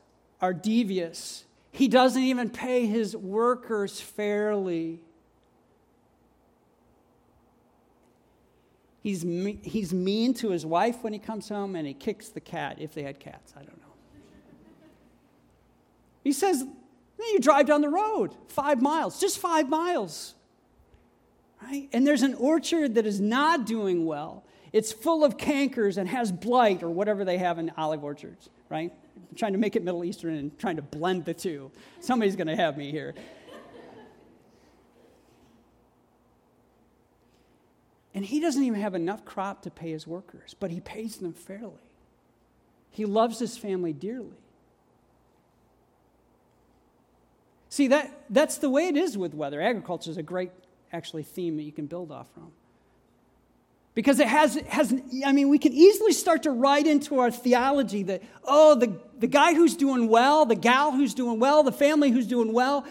are 0.41 0.55
devious. 0.55 1.45
He 1.73 1.89
doesn't 1.89 2.23
even 2.23 2.51
pay 2.51 2.87
his 2.87 3.17
workers 3.17 4.01
fairly. 4.01 5.01
He's, 9.03 9.25
me- 9.25 9.61
he's 9.63 9.93
mean 9.93 10.35
to 10.35 10.51
his 10.51 10.67
wife 10.67 11.03
when 11.03 11.13
he 11.13 11.19
comes 11.19 11.49
home, 11.49 11.75
and 11.75 11.87
he 11.87 11.95
kicks 11.95 12.29
the 12.29 12.41
cat, 12.41 12.77
if 12.81 12.95
they 12.95 13.03
had 13.03 13.19
cats. 13.19 13.55
I 13.57 13.61
don't 13.61 13.79
know. 13.79 13.95
He 16.23 16.33
says, 16.33 16.61
then 16.61 17.29
you 17.33 17.41
drive 17.41 17.67
down 17.67 17.81
the 17.81 17.89
road 17.89 18.35
five 18.49 18.83
miles, 18.83 19.21
just 19.21 19.39
five 19.39 19.69
miles. 19.69 20.35
Right? 21.63 21.89
And 21.93 22.07
there's 22.07 22.23
an 22.23 22.35
orchard 22.35 22.95
that 22.95 23.07
is 23.07 23.21
not 23.21 23.67
doing 23.67 24.07
well. 24.07 24.45
It's 24.73 24.93
full 24.93 25.25
of 25.25 25.37
cankers 25.37 25.97
and 25.97 26.09
has 26.09 26.31
blight 26.31 26.83
or 26.83 26.91
whatever 26.91 27.25
they 27.25 27.39
have 27.39 27.59
in 27.59 27.73
olive 27.77 28.05
orchards, 28.05 28.49
right? 28.69 28.93
I'm 29.17 29.37
trying 29.37 29.53
to 29.53 29.59
make 29.59 29.75
it 29.75 29.83
Middle 29.83 30.05
Eastern 30.05 30.35
and 30.37 30.59
trying 30.59 30.77
to 30.77 30.83
blend 30.83 31.25
the 31.25 31.35
two. 31.35 31.71
Somebody's 32.01 32.37
going 32.37 32.47
to 32.47 32.57
have 32.57 32.77
me 32.77 32.91
here. 32.91 33.15
And 38.15 38.25
he 38.25 38.41
doesn't 38.41 38.63
even 38.63 38.81
have 38.81 38.95
enough 38.95 39.25
crop 39.25 39.63
to 39.63 39.71
pay 39.71 39.91
his 39.91 40.07
workers, 40.07 40.55
but 40.59 40.71
he 40.71 40.81
pays 40.81 41.19
them 41.19 41.33
fairly. 41.33 41.73
He 42.91 43.05
loves 43.05 43.39
his 43.39 43.57
family 43.57 43.93
dearly. 43.93 44.37
See, 47.69 47.87
that, 47.89 48.25
that's 48.29 48.59
the 48.59 48.69
way 48.69 48.89
it 48.89 48.97
is 48.97 49.17
with 49.17 49.33
weather. 49.33 49.61
Agriculture 49.61 50.11
is 50.11 50.17
a 50.17 50.25
great, 50.25 50.51
actually, 50.93 51.23
theme 51.23 51.57
that 51.57 51.63
you 51.63 51.71
can 51.71 51.87
build 51.87 52.11
off 52.11 52.27
from. 52.35 52.51
Because 54.01 54.19
it 54.19 54.29
has, 54.29 54.55
has, 54.69 54.95
I 55.27 55.33
mean, 55.33 55.51
we 55.51 55.59
can 55.59 55.75
easily 55.75 56.15
start 56.15 56.45
to 56.45 56.51
write 56.51 56.87
into 56.87 57.19
our 57.19 57.31
theology 57.31 58.03
that, 58.05 58.23
oh, 58.45 58.75
the, 58.75 58.99
the 59.19 59.27
guy 59.27 59.53
who's 59.53 59.77
doing 59.77 60.09
well, 60.09 60.47
the 60.47 60.55
gal 60.55 60.91
who's 60.91 61.13
doing 61.13 61.39
well, 61.39 61.63
the 61.63 61.71
family 61.71 62.11
who's 62.11 62.27
doing 62.27 62.55
well, 62.55 62.87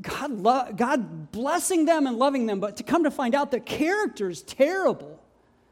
God, 0.00 0.30
lo- 0.30 0.72
God 0.74 1.32
blessing 1.32 1.84
them 1.84 2.06
and 2.06 2.16
loving 2.16 2.46
them, 2.46 2.60
but 2.60 2.78
to 2.78 2.82
come 2.82 3.04
to 3.04 3.10
find 3.10 3.34
out 3.34 3.50
their 3.50 3.60
character 3.60 4.30
is 4.30 4.40
terrible. 4.40 5.22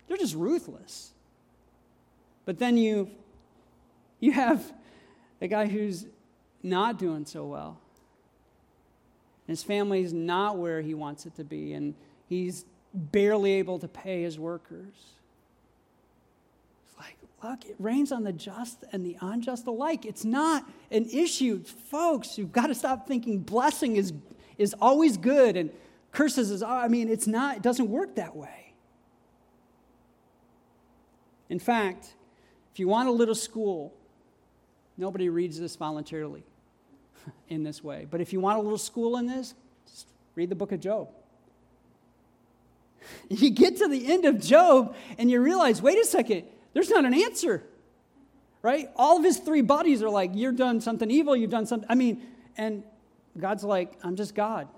They're 0.08 0.18
just 0.18 0.34
ruthless. 0.34 1.14
But 2.44 2.58
then 2.58 2.76
you, 2.76 3.10
you 4.20 4.32
have 4.32 4.74
a 5.40 5.48
guy 5.48 5.68
who's 5.68 6.04
not 6.62 6.98
doing 6.98 7.24
so 7.24 7.46
well. 7.46 7.80
His 9.46 9.62
family 9.62 10.02
is 10.02 10.12
not 10.12 10.58
where 10.58 10.82
he 10.82 10.92
wants 10.92 11.24
it 11.24 11.34
to 11.36 11.44
be, 11.44 11.72
and 11.72 11.94
he's 12.28 12.66
barely 12.96 13.52
able 13.52 13.78
to 13.78 13.88
pay 13.88 14.22
his 14.22 14.38
workers. 14.38 14.94
It's 16.86 16.98
like, 16.98 17.16
look, 17.42 17.64
it 17.64 17.76
rains 17.78 18.10
on 18.10 18.24
the 18.24 18.32
just 18.32 18.84
and 18.92 19.04
the 19.04 19.16
unjust 19.20 19.66
alike. 19.66 20.06
It's 20.06 20.24
not 20.24 20.68
an 20.90 21.06
issue. 21.10 21.62
Folks, 21.62 22.38
you've 22.38 22.52
got 22.52 22.68
to 22.68 22.74
stop 22.74 23.06
thinking 23.06 23.38
blessing 23.40 23.96
is, 23.96 24.12
is 24.58 24.74
always 24.80 25.16
good 25.16 25.56
and 25.56 25.70
curses 26.12 26.50
is, 26.50 26.62
I 26.62 26.88
mean, 26.88 27.08
it's 27.08 27.26
not, 27.26 27.56
it 27.56 27.62
doesn't 27.62 27.90
work 27.90 28.14
that 28.16 28.34
way. 28.34 28.74
In 31.48 31.58
fact, 31.58 32.14
if 32.72 32.80
you 32.80 32.88
want 32.88 33.08
a 33.08 33.12
little 33.12 33.34
school, 33.34 33.92
nobody 34.96 35.28
reads 35.28 35.60
this 35.60 35.76
voluntarily 35.76 36.42
in 37.48 37.62
this 37.62 37.84
way. 37.84 38.06
But 38.10 38.20
if 38.20 38.32
you 38.32 38.40
want 38.40 38.58
a 38.58 38.62
little 38.62 38.78
school 38.78 39.16
in 39.18 39.26
this, 39.26 39.54
just 39.86 40.08
read 40.34 40.48
the 40.48 40.54
book 40.54 40.72
of 40.72 40.80
Job. 40.80 41.08
You 43.28 43.50
get 43.50 43.78
to 43.78 43.88
the 43.88 44.12
end 44.12 44.24
of 44.24 44.40
Job 44.40 44.94
and 45.18 45.30
you 45.30 45.40
realize 45.40 45.82
wait 45.82 45.98
a 45.98 46.04
second, 46.04 46.44
there's 46.74 46.90
not 46.90 47.04
an 47.04 47.14
answer. 47.14 47.62
Right? 48.62 48.90
All 48.96 49.18
of 49.18 49.24
his 49.24 49.38
three 49.38 49.60
buddies 49.62 50.02
are 50.02 50.10
like, 50.10 50.34
You've 50.34 50.56
done 50.56 50.80
something 50.80 51.10
evil, 51.10 51.36
you've 51.36 51.50
done 51.50 51.66
something. 51.66 51.88
I 51.90 51.94
mean, 51.94 52.26
and 52.56 52.82
God's 53.38 53.64
like, 53.64 53.92
I'm 54.02 54.16
just 54.16 54.34
God. 54.34 54.68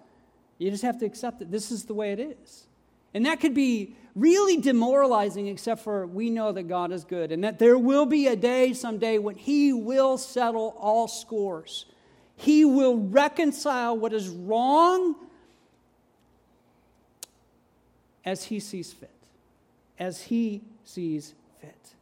You 0.58 0.70
just 0.70 0.82
have 0.82 0.98
to 0.98 1.06
accept 1.06 1.40
it. 1.42 1.50
This 1.50 1.70
is 1.70 1.84
the 1.84 1.94
way 1.94 2.12
it 2.12 2.20
is. 2.20 2.66
And 3.14 3.24
that 3.26 3.40
could 3.40 3.54
be 3.54 3.94
really 4.14 4.56
demoralizing, 4.56 5.46
except 5.46 5.82
for 5.82 6.06
we 6.06 6.30
know 6.30 6.52
that 6.52 6.64
God 6.64 6.92
is 6.92 7.04
good 7.04 7.32
and 7.32 7.44
that 7.44 7.58
there 7.58 7.78
will 7.78 8.06
be 8.06 8.26
a 8.26 8.36
day 8.36 8.72
someday 8.72 9.18
when 9.18 9.36
He 9.36 9.72
will 9.72 10.18
settle 10.18 10.76
all 10.78 11.08
scores. 11.08 11.86
He 12.36 12.64
will 12.64 12.96
reconcile 12.96 13.96
what 13.96 14.12
is 14.12 14.28
wrong 14.28 15.14
as 18.24 18.44
He 18.44 18.60
sees 18.60 18.92
fit. 18.92 19.10
As 19.98 20.22
He 20.22 20.62
sees 20.84 21.34
fit. 21.60 21.94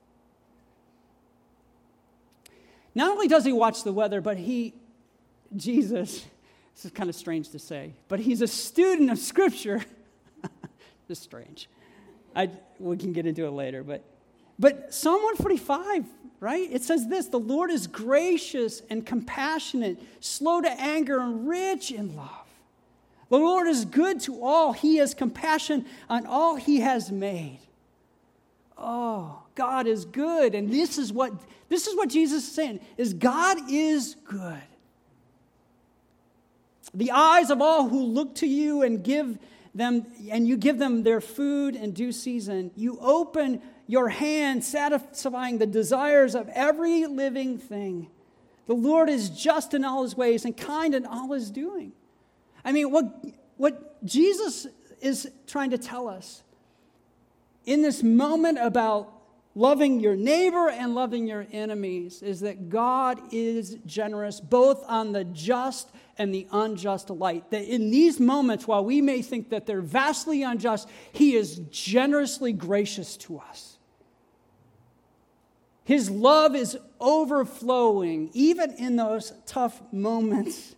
Not 2.95 3.11
only 3.11 3.29
does 3.29 3.45
He 3.45 3.53
watch 3.53 3.85
the 3.85 3.93
weather, 3.93 4.21
but 4.21 4.37
He, 4.37 4.75
Jesus, 5.57 6.25
this 6.75 6.85
is 6.85 6.91
kind 6.91 7.09
of 7.09 7.17
strange 7.17 7.51
to 7.51 7.59
say, 7.59 7.93
but 8.09 8.21
He's 8.21 8.43
a 8.43 8.49
student 8.49 9.11
of 9.11 9.19
Scripture. 9.19 9.83
this 11.09 11.19
is 11.19 11.21
strange. 11.21 11.69
I, 12.35 12.51
we 12.79 12.97
can 12.97 13.13
get 13.13 13.27
into 13.27 13.47
it 13.47 13.51
later, 13.51 13.83
but 13.83 14.05
but 14.59 14.95
Psalm 14.95 15.23
145, 15.23 16.07
right? 16.41 16.69
It 16.73 16.83
says 16.83 17.09
this 17.09 17.27
The 17.27 17.39
Lord 17.39 17.71
is 17.71 17.87
gracious 17.87 18.83
and 18.89 19.05
compassionate, 19.05 19.99
slow 20.21 20.61
to 20.61 20.71
anger, 20.71 21.21
and 21.21 21.49
rich 21.49 21.91
in 21.91 22.17
love. 22.17 22.46
The 23.29 23.39
Lord 23.39 23.67
is 23.67 23.85
good 23.85 24.21
to 24.21 24.43
all. 24.43 24.73
He 24.73 24.97
has 24.97 25.15
compassion 25.15 25.85
on 26.09 26.27
all 26.27 26.57
he 26.57 26.81
has 26.81 27.11
made. 27.11 27.59
Oh, 28.79 29.43
God 29.55 29.87
is 29.87 30.05
good. 30.05 30.55
And 30.55 30.73
this 30.73 30.99
is 30.99 31.13
what 31.13 31.33
this 31.69 31.87
is 31.87 31.97
what 31.97 32.09
Jesus 32.09 32.45
is 32.45 32.53
saying 32.53 32.81
is 32.97 33.15
God 33.15 33.59
is 33.69 34.17
good. 34.29 34.63
The 36.95 37.11
eyes 37.11 37.51
of 37.51 37.61
all 37.61 37.89
who 37.89 38.05
look 38.05 38.37
to 38.37 38.47
you 38.47 38.83
and 38.83 39.03
give 39.03 39.39
them 39.75 40.07
and 40.31 40.47
you 40.47 40.57
give 40.57 40.79
them 40.79 41.03
their 41.03 41.21
food 41.21 41.75
in 41.75 41.93
due 41.93 42.13
season. 42.13 42.71
You 42.77 42.99
open 43.01 43.61
your 43.89 44.09
hand, 44.09 44.65
satisfying 44.65 45.59
the 45.59 45.67
desires 45.67 46.35
of 46.35 46.49
every 46.51 47.07
living 47.07 47.59
thing. 47.59 48.09
The 48.67 48.75
Lord 48.75 49.09
is 49.09 49.31
just 49.31 49.75
in 49.75 49.85
all 49.85 50.03
his 50.03 50.17
ways 50.17 50.45
and 50.45 50.57
kind 50.57 50.95
in 50.95 51.07
all 51.07 51.33
his 51.33 51.51
doing. 51.51 51.93
I 52.67 52.73
mean, 52.73 52.91
what, 52.91 53.25
what 53.57 54.05
Jesus 54.05 54.67
is 55.01 55.31
trying 55.47 55.71
to 55.71 55.79
tell 55.79 56.09
us 56.09 56.43
in 57.65 57.81
this 57.81 58.03
moment 58.03 58.59
about 58.61 59.13
loving 59.55 60.01
your 60.01 60.17
neighbor 60.17 60.69
and 60.69 60.95
loving 60.95 61.27
your 61.27 61.47
enemies 61.53 62.23
is 62.23 62.41
that 62.41 62.69
God 62.69 63.21
is 63.33 63.79
generous 63.87 64.41
both 64.41 64.85
on 64.89 65.13
the 65.13 65.25
just 65.25 65.91
and 66.19 66.35
the 66.35 66.47
unjust 66.51 67.09
alike. 67.09 67.51
That 67.51 67.65
in 67.65 67.91
these 67.91 68.21
moments, 68.21 68.67
while 68.67 68.85
we 68.85 69.01
may 69.01 69.23
think 69.23 69.51
that 69.51 69.67
they're 69.67 69.81
vastly 69.81 70.43
unjust, 70.43 70.89
He 71.13 71.37
is 71.37 71.61
generously 71.71 72.53
gracious 72.53 73.17
to 73.19 73.39
us. 73.39 73.79
His 75.85 76.11
love 76.11 76.57
is 76.57 76.77
overflowing, 77.01 78.31
even 78.33 78.73
in 78.73 78.97
those 78.97 79.33
tough 79.47 79.81
moments. 79.93 80.76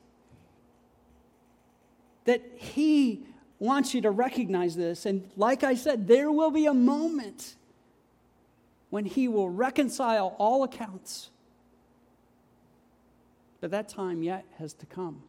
That 2.29 2.43
He 2.57 3.23
wants 3.59 3.95
you 3.95 4.03
to 4.03 4.11
recognize 4.11 4.77
this. 4.77 5.07
And 5.07 5.31
like 5.35 5.64
I 5.64 5.75
said, 5.75 6.07
there 6.07 6.31
will 6.31 6.51
be 6.51 6.67
a 6.67 6.75
moment 6.75 7.57
when 8.91 9.07
He 9.07 9.29
will 9.29 9.49
reconcile 9.49 10.37
all 10.38 10.62
accounts. 10.62 11.31
But 13.62 13.71
that 13.71 13.88
time 13.88 14.23
yet 14.23 14.45
has 14.59 14.75
to 14.75 14.87
come. 14.87 15.23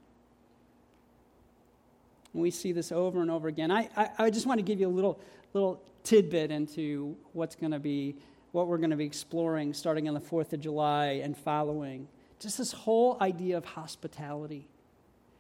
And 2.34 2.42
we 2.42 2.52
see 2.52 2.74
this 2.74 2.92
over 2.92 3.22
and 3.22 3.32
over 3.32 3.48
again. 3.48 3.72
I, 3.72 3.88
I, 3.96 4.10
I 4.20 4.30
just 4.30 4.46
want 4.46 4.60
to 4.60 4.64
give 4.64 4.82
you 4.82 4.88
a 4.88 4.92
little, 4.92 5.22
little 5.54 5.82
tidbit 6.04 6.52
into 6.52 7.16
what's 7.32 7.56
going 7.56 7.72
to 7.72 7.80
be 7.80 8.18
what 8.52 8.68
we're 8.68 8.78
going 8.78 8.90
to 8.90 8.98
be 8.98 9.06
exploring 9.06 9.74
starting 9.74 10.10
on 10.10 10.14
the 10.16 10.20
4th 10.20 10.52
of 10.52 10.60
July 10.60 11.22
and 11.24 11.38
following. 11.38 12.10
Just 12.40 12.58
this 12.58 12.74
whole 12.74 13.18
idea 13.22 13.56
of 13.56 13.64
hospitality. 13.64 14.68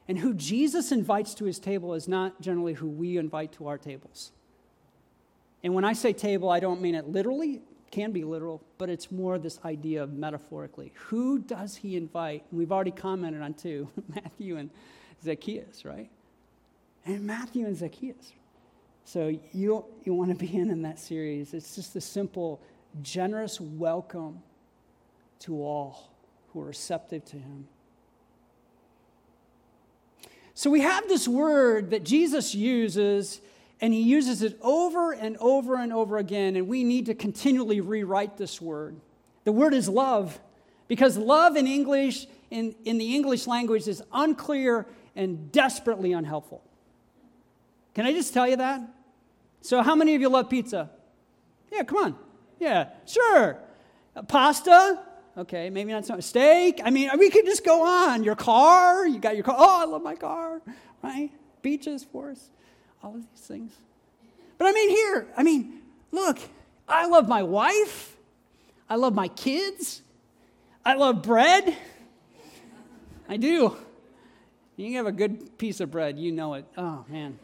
And 0.10 0.18
who 0.18 0.34
Jesus 0.34 0.92
invites 0.92 1.36
to 1.36 1.46
his 1.46 1.60
table 1.60 1.94
is 1.94 2.08
not 2.08 2.42
generally 2.42 2.74
who 2.74 2.90
we 2.90 3.18
invite 3.18 3.52
to 3.54 3.68
our 3.68 3.78
tables. 3.78 4.32
And 5.64 5.76
when 5.76 5.86
I 5.86 5.94
say 5.94 6.14
table, 6.14 6.50
I 6.50 6.60
don't 6.60 6.82
mean 6.82 6.96
it 6.96 7.08
literally, 7.08 7.62
can 7.92 8.12
be 8.12 8.24
literal, 8.24 8.64
but 8.80 8.90
it's 8.90 9.12
more 9.12 9.38
this 9.38 9.60
idea 9.64 10.02
of 10.02 10.12
metaphorically. 10.12 10.94
Who 10.96 11.38
does 11.38 11.76
he 11.76 11.96
invite? 11.96 12.44
And 12.50 12.58
we've 12.58 12.72
already 12.72 12.90
commented 12.90 13.44
on 13.44 13.54
two 13.54 13.88
Matthew 14.16 14.58
and 14.58 14.72
Zacchaeus, 15.24 15.86
right? 15.86 16.10
And 17.06 17.26
Matthew 17.26 17.68
and 17.68 17.78
Zacchaeus. 17.78 18.34
So 19.06 19.38
you, 19.54 19.86
you 20.06 20.14
want 20.16 20.32
to 20.32 20.36
be 20.36 20.56
in 20.58 20.72
in 20.72 20.82
that 20.82 20.98
series. 20.98 21.54
It's 21.54 21.76
just 21.76 21.96
a 21.96 22.02
simple, 22.02 22.60
generous 23.04 23.62
welcome 23.62 24.42
to 25.42 25.62
all 25.62 26.10
who 26.52 26.62
are 26.62 26.66
receptive 26.66 27.26
to 27.26 27.38
him. 27.38 27.68
So 30.60 30.70
we 30.70 30.82
have 30.82 31.08
this 31.08 31.26
word 31.26 31.92
that 31.92 32.04
Jesus 32.04 32.54
uses 32.54 33.40
and 33.80 33.94
he 33.94 34.02
uses 34.02 34.42
it 34.42 34.60
over 34.62 35.14
and 35.14 35.38
over 35.38 35.78
and 35.78 35.94
over 35.94 36.18
again, 36.18 36.58
and 36.58 36.68
we 36.68 36.84
need 36.84 37.06
to 37.06 37.14
continually 37.14 37.80
rewrite 37.80 38.36
this 38.36 38.60
word. 38.60 38.98
The 39.46 39.54
word 39.54 39.74
is 39.74 39.88
love, 39.88 40.38
because 40.90 41.16
love 41.16 41.56
in 41.56 41.66
English, 41.66 42.28
in, 42.52 42.76
in 42.84 42.98
the 42.98 43.16
English 43.16 43.48
language, 43.48 43.88
is 43.88 44.04
unclear 44.12 44.86
and 45.16 45.50
desperately 45.50 46.12
unhelpful. 46.12 46.62
Can 47.94 48.06
I 48.06 48.12
just 48.12 48.34
tell 48.34 48.46
you 48.46 48.58
that? 48.58 48.82
So, 49.62 49.82
how 49.82 49.96
many 49.96 50.14
of 50.14 50.20
you 50.20 50.28
love 50.28 50.50
pizza? 50.50 50.90
Yeah, 51.72 51.84
come 51.84 51.98
on. 52.00 52.16
Yeah, 52.60 52.90
sure. 53.06 53.60
Uh, 54.14 54.24
pasta? 54.24 55.00
Okay, 55.40 55.70
maybe 55.70 55.92
not 55.92 56.06
so. 56.06 56.20
Steak? 56.20 56.82
I 56.84 56.90
mean, 56.90 57.10
we 57.18 57.30
could 57.30 57.46
just 57.46 57.64
go 57.64 57.86
on. 57.86 58.24
Your 58.24 58.36
car? 58.36 59.08
You 59.08 59.20
got 59.20 59.36
your 59.36 59.44
car? 59.44 59.56
Oh, 59.58 59.82
I 59.82 59.86
love 59.86 60.04
my 60.04 60.16
car, 60.16 60.62
right? 61.02 61.32
Beaches, 61.62 62.04
forests 62.04 62.50
all 63.04 63.16
of 63.16 63.22
these 63.22 63.46
things. 63.46 63.72
But 64.58 64.68
I 64.68 64.72
mean, 64.72 64.90
here, 64.90 65.28
I 65.38 65.44
mean, 65.44 65.82
look, 66.12 66.38
I 66.88 67.08
love 67.08 67.28
my 67.28 67.44
wife. 67.44 68.18
I 68.90 68.96
love 68.96 69.14
my 69.14 69.28
kids. 69.30 70.02
I 70.86 70.96
love 70.96 71.22
bread. 71.22 71.76
I 73.28 73.38
do. 73.38 73.76
You 74.76 74.98
have 74.98 75.08
a 75.08 75.12
good 75.12 75.58
piece 75.58 75.82
of 75.82 75.92
bread, 75.92 76.18
you 76.18 76.32
know 76.32 76.56
it. 76.56 76.66
Oh, 76.78 77.06
man, 77.10 77.38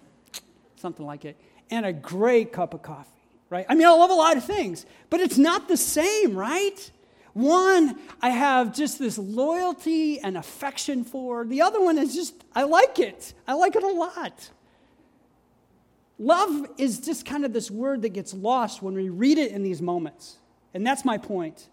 something 0.77 1.05
like 1.05 1.25
it. 1.25 1.38
And 1.69 1.86
a 1.86 1.93
great 1.93 2.53
cup 2.53 2.73
of 2.73 2.81
coffee, 2.81 3.10
right? 3.49 3.65
I 3.67 3.75
mean, 3.75 3.88
I 3.88 3.91
love 3.91 4.10
a 4.10 4.15
lot 4.15 4.38
of 4.38 4.43
things, 4.43 4.86
but 5.10 5.19
it's 5.19 5.38
not 5.38 5.67
the 5.67 5.77
same, 5.77 6.36
right? 6.36 6.91
One, 7.35 7.99
I 8.21 8.29
have 8.29 8.73
just 8.73 8.97
this 8.97 9.17
loyalty 9.17 10.21
and 10.21 10.37
affection 10.37 11.03
for. 11.03 11.43
The 11.43 11.63
other 11.63 11.81
one 11.81 11.97
is 11.97 12.15
just, 12.15 12.33
I 12.55 12.63
like 12.63 12.97
it. 12.97 13.33
I 13.45 13.55
like 13.55 13.75
it 13.75 13.83
a 13.83 13.89
lot. 13.89 14.49
Love 16.17 16.65
is 16.77 17.01
just 17.01 17.25
kind 17.25 17.43
of 17.43 17.51
this 17.51 17.69
word 17.69 18.03
that 18.03 18.13
gets 18.13 18.33
lost 18.33 18.81
when 18.81 18.93
we 18.93 19.09
read 19.09 19.37
it 19.37 19.51
in 19.51 19.63
these 19.63 19.81
moments. 19.81 20.37
And 20.73 20.87
that's 20.87 21.03
my 21.03 21.17
point. 21.17 21.67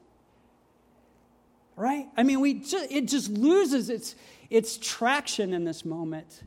Right? 1.76 2.08
I 2.16 2.24
mean, 2.24 2.40
we 2.40 2.54
just, 2.54 2.90
it 2.90 3.06
just 3.06 3.30
loses 3.30 3.88
its, 3.88 4.16
its 4.50 4.76
traction 4.78 5.52
in 5.54 5.62
this 5.62 5.84
moment. 5.84 6.42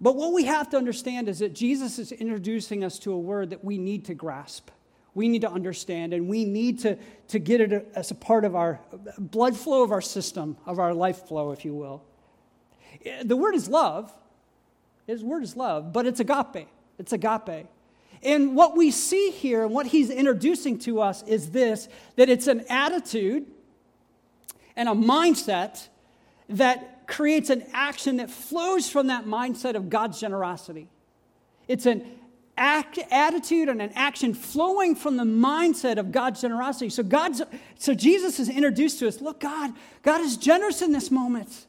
But 0.00 0.16
what 0.16 0.32
we 0.32 0.46
have 0.46 0.68
to 0.70 0.76
understand 0.76 1.28
is 1.28 1.38
that 1.38 1.54
Jesus 1.54 2.00
is 2.00 2.10
introducing 2.10 2.82
us 2.82 2.98
to 2.98 3.12
a 3.12 3.18
word 3.18 3.50
that 3.50 3.64
we 3.64 3.78
need 3.78 4.06
to 4.06 4.14
grasp. 4.14 4.70
We 5.14 5.28
need 5.28 5.42
to 5.42 5.50
understand, 5.50 6.12
and 6.12 6.28
we 6.28 6.44
need 6.44 6.80
to, 6.80 6.98
to 7.28 7.38
get 7.38 7.60
it 7.60 7.92
as 7.94 8.10
a 8.10 8.14
part 8.14 8.44
of 8.44 8.56
our 8.56 8.80
blood 9.18 9.56
flow 9.56 9.82
of 9.82 9.92
our 9.92 10.00
system, 10.00 10.56
of 10.66 10.78
our 10.78 10.92
life 10.92 11.28
flow, 11.28 11.52
if 11.52 11.64
you 11.64 11.74
will. 11.74 12.02
The 13.24 13.36
word 13.36 13.54
is 13.54 13.68
love, 13.68 14.12
his 15.06 15.22
word 15.22 15.42
is 15.42 15.56
love, 15.56 15.92
but 15.92 16.06
it's 16.06 16.20
agape. 16.20 16.68
It's 16.98 17.12
agape. 17.12 17.66
And 18.22 18.56
what 18.56 18.76
we 18.76 18.90
see 18.90 19.30
here 19.30 19.64
and 19.64 19.72
what 19.72 19.86
he's 19.86 20.10
introducing 20.10 20.78
to 20.80 21.00
us 21.00 21.22
is 21.24 21.50
this 21.50 21.88
that 22.16 22.28
it's 22.28 22.46
an 22.46 22.64
attitude 22.70 23.46
and 24.76 24.88
a 24.88 24.92
mindset 24.92 25.88
that 26.48 27.06
creates 27.06 27.50
an 27.50 27.64
action 27.72 28.16
that 28.16 28.30
flows 28.30 28.88
from 28.88 29.08
that 29.08 29.26
mindset 29.26 29.74
of 29.74 29.90
God's 29.90 30.18
generosity. 30.18 30.88
It's 31.68 31.86
an 31.86 32.06
act, 32.56 32.98
attitude 33.10 33.68
and 33.68 33.82
an 33.82 33.90
action 33.94 34.34
flowing 34.34 34.94
from 34.94 35.16
the 35.16 35.24
mindset 35.24 35.98
of 35.98 36.12
God's 36.12 36.40
generosity. 36.40 36.88
So 36.88 37.02
God's 37.02 37.42
so 37.78 37.94
Jesus 37.94 38.38
is 38.38 38.48
introduced 38.48 38.98
to 39.00 39.08
us. 39.08 39.20
Look, 39.20 39.40
God, 39.40 39.72
God 40.02 40.20
is 40.20 40.36
generous 40.36 40.82
in 40.82 40.92
this 40.92 41.10
moment. 41.10 41.66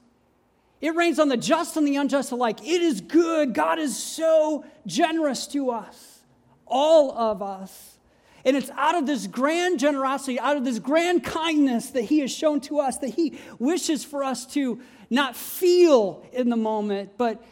It 0.82 0.96
rains 0.96 1.20
on 1.20 1.30
the 1.30 1.38
just 1.38 1.78
and 1.78 1.88
the 1.88 1.96
unjust 1.96 2.32
alike. 2.32 2.62
It 2.62 2.82
is 2.82 3.02
good. 3.02 3.54
God 3.54 3.80
is 3.80 3.98
so 3.98 4.66
generous 4.86 5.48
to 5.48 5.72
us, 5.72 6.20
all 6.68 7.12
of 7.18 7.42
us. 7.42 7.98
And 8.44 8.56
it's 8.56 8.70
out 8.72 8.94
of 8.94 9.08
this 9.08 9.26
grand 9.26 9.80
generosity, 9.80 10.40
out 10.40 10.56
of 10.56 10.64
this 10.64 10.78
grand 10.78 11.24
kindness 11.24 11.90
that 11.92 12.04
He 12.04 12.20
has 12.20 12.32
shown 12.32 12.62
to 12.62 12.80
us, 12.80 13.00
that 13.00 13.16
He 13.16 13.40
wishes 13.58 14.04
for 14.04 14.24
us 14.24 14.46
to 14.54 14.80
not 15.10 15.36
feel 15.36 16.24
in 16.32 16.50
the 16.50 16.58
moment, 16.58 17.18
but 17.18 17.44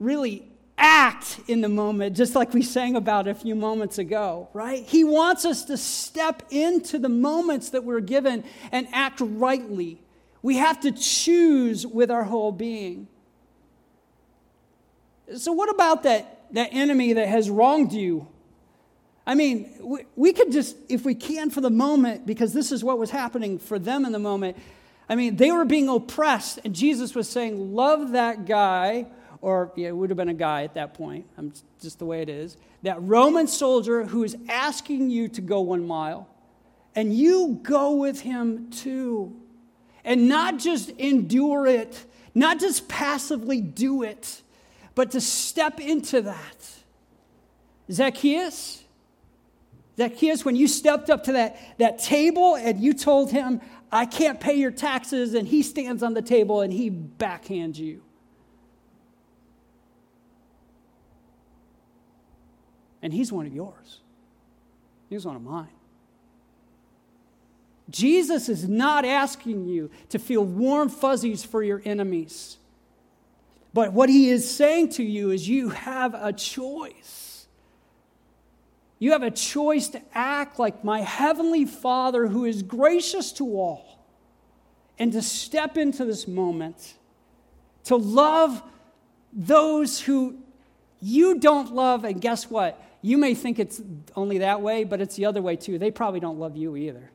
really 0.00 0.48
act 0.78 1.40
in 1.48 1.60
the 1.60 1.68
moment, 1.68 2.16
just 2.16 2.34
like 2.34 2.52
we 2.52 2.62
sang 2.62 2.96
about 2.96 3.28
a 3.28 3.34
few 3.34 3.54
moments 3.54 3.98
ago, 3.98 4.48
right? 4.52 4.84
He 4.84 5.04
wants 5.04 5.44
us 5.44 5.64
to 5.66 5.76
step 5.76 6.42
into 6.50 6.98
the 6.98 7.08
moments 7.08 7.70
that 7.70 7.84
we're 7.84 8.00
given 8.00 8.44
and 8.70 8.88
act 8.92 9.20
rightly 9.20 10.02
we 10.42 10.56
have 10.56 10.80
to 10.80 10.90
choose 10.90 11.86
with 11.86 12.10
our 12.10 12.24
whole 12.24 12.52
being. 12.52 13.06
So, 15.36 15.52
what 15.52 15.70
about 15.70 16.02
that, 16.02 16.52
that 16.52 16.70
enemy 16.72 17.14
that 17.14 17.28
has 17.28 17.48
wronged 17.48 17.92
you? 17.92 18.26
I 19.24 19.36
mean, 19.36 19.72
we, 19.80 20.00
we 20.16 20.32
could 20.32 20.50
just, 20.50 20.76
if 20.88 21.04
we 21.04 21.14
can 21.14 21.48
for 21.48 21.60
the 21.60 21.70
moment, 21.70 22.26
because 22.26 22.52
this 22.52 22.72
is 22.72 22.82
what 22.82 22.98
was 22.98 23.10
happening 23.10 23.60
for 23.60 23.78
them 23.78 24.04
in 24.04 24.10
the 24.10 24.18
moment. 24.18 24.56
I 25.08 25.14
mean, 25.14 25.36
they 25.36 25.52
were 25.52 25.64
being 25.64 25.88
oppressed, 25.88 26.58
and 26.64 26.74
Jesus 26.74 27.14
was 27.14 27.28
saying, 27.28 27.74
Love 27.74 28.12
that 28.12 28.44
guy, 28.44 29.06
or 29.42 29.72
yeah, 29.76 29.88
it 29.88 29.96
would 29.96 30.08
have 30.08 30.16
been 30.16 30.30
a 30.30 30.34
guy 30.34 30.62
at 30.62 30.74
that 30.74 30.94
point, 30.94 31.26
I'm 31.36 31.52
just 31.82 31.98
the 31.98 32.06
way 32.06 32.22
it 32.22 32.30
is, 32.30 32.56
that 32.82 33.02
Roman 33.02 33.46
soldier 33.46 34.04
who 34.04 34.24
is 34.24 34.36
asking 34.48 35.10
you 35.10 35.28
to 35.28 35.42
go 35.42 35.60
one 35.60 35.86
mile, 35.86 36.28
and 36.94 37.12
you 37.12 37.60
go 37.62 37.92
with 37.92 38.20
him 38.20 38.70
too 38.70 39.36
and 40.04 40.28
not 40.28 40.58
just 40.58 40.90
endure 40.90 41.66
it, 41.66 42.04
not 42.34 42.58
just 42.58 42.88
passively 42.88 43.60
do 43.60 44.02
it, 44.02 44.42
but 44.94 45.10
to 45.12 45.20
step 45.20 45.80
into 45.80 46.22
that. 46.22 46.70
Zacchaeus, 47.90 48.82
Zacchaeus, 49.96 50.44
when 50.44 50.56
you 50.56 50.66
stepped 50.66 51.10
up 51.10 51.24
to 51.24 51.32
that, 51.32 51.78
that 51.78 51.98
table 51.98 52.56
and 52.56 52.80
you 52.80 52.94
told 52.94 53.30
him, 53.30 53.60
I 53.90 54.06
can't 54.06 54.40
pay 54.40 54.54
your 54.54 54.70
taxes, 54.70 55.34
and 55.34 55.46
he 55.46 55.62
stands 55.62 56.02
on 56.02 56.14
the 56.14 56.22
table 56.22 56.62
and 56.62 56.72
he 56.72 56.90
backhands 56.90 57.76
you. 57.76 58.02
And 63.02 63.12
he's 63.12 63.32
one 63.32 63.46
of 63.46 63.54
yours. 63.54 64.00
He's 65.10 65.26
one 65.26 65.36
of 65.36 65.42
mine. 65.42 65.68
Jesus 67.90 68.48
is 68.48 68.68
not 68.68 69.04
asking 69.04 69.66
you 69.66 69.90
to 70.10 70.18
feel 70.18 70.44
warm 70.44 70.88
fuzzies 70.88 71.44
for 71.44 71.62
your 71.62 71.82
enemies. 71.84 72.56
But 73.74 73.92
what 73.92 74.08
he 74.08 74.30
is 74.30 74.48
saying 74.48 74.90
to 74.90 75.02
you 75.02 75.30
is 75.30 75.48
you 75.48 75.70
have 75.70 76.14
a 76.14 76.32
choice. 76.32 77.46
You 78.98 79.12
have 79.12 79.22
a 79.22 79.30
choice 79.30 79.88
to 79.88 80.02
act 80.14 80.58
like 80.58 80.84
my 80.84 81.00
heavenly 81.00 81.64
Father 81.64 82.28
who 82.28 82.44
is 82.44 82.62
gracious 82.62 83.32
to 83.32 83.44
all 83.58 83.98
and 84.98 85.12
to 85.12 85.22
step 85.22 85.76
into 85.76 86.04
this 86.04 86.28
moment, 86.28 86.94
to 87.84 87.96
love 87.96 88.62
those 89.32 90.00
who 90.00 90.38
you 91.00 91.38
don't 91.38 91.74
love. 91.74 92.04
And 92.04 92.20
guess 92.20 92.48
what? 92.48 92.80
You 93.02 93.18
may 93.18 93.34
think 93.34 93.58
it's 93.58 93.82
only 94.16 94.38
that 94.38 94.62
way, 94.62 94.84
but 94.84 95.00
it's 95.00 95.16
the 95.16 95.26
other 95.26 95.42
way 95.42 95.56
too. 95.56 95.78
They 95.78 95.90
probably 95.90 96.20
don't 96.20 96.38
love 96.38 96.56
you 96.56 96.76
either 96.76 97.10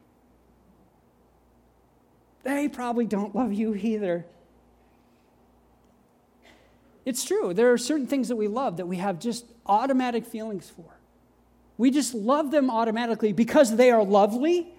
they 2.47 2.69
probably 2.69 3.05
don't 3.05 3.35
love 3.35 3.51
you 3.51 3.75
either. 3.75 4.25
It's 7.05 7.25
true. 7.25 7.53
There 7.53 7.73
are 7.73 7.77
certain 7.77 8.07
things 8.07 8.29
that 8.29 8.37
we 8.37 8.47
love 8.47 8.77
that 8.77 8.87
we 8.87 8.97
have 8.97 9.19
just 9.19 9.45
automatic 9.65 10.25
feelings 10.25 10.69
for. 10.69 10.97
We 11.77 11.91
just 11.91 12.13
love 12.13 12.51
them 12.51 12.71
automatically 12.71 13.33
because 13.33 13.75
they 13.75 13.91
are 13.91 14.03
lovely, 14.03 14.73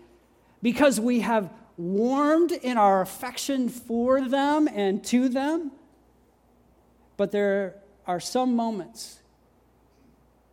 because 0.63 0.99
we 0.99 1.21
have 1.21 1.53
warmed 1.77 2.53
in 2.53 2.79
our 2.79 3.03
affection 3.03 3.69
for 3.69 4.27
them 4.27 4.67
and 4.73 5.05
to 5.05 5.29
them. 5.29 5.71
But 7.19 7.33
there 7.33 7.77
are 8.07 8.19
some 8.19 8.57
moments, 8.57 9.18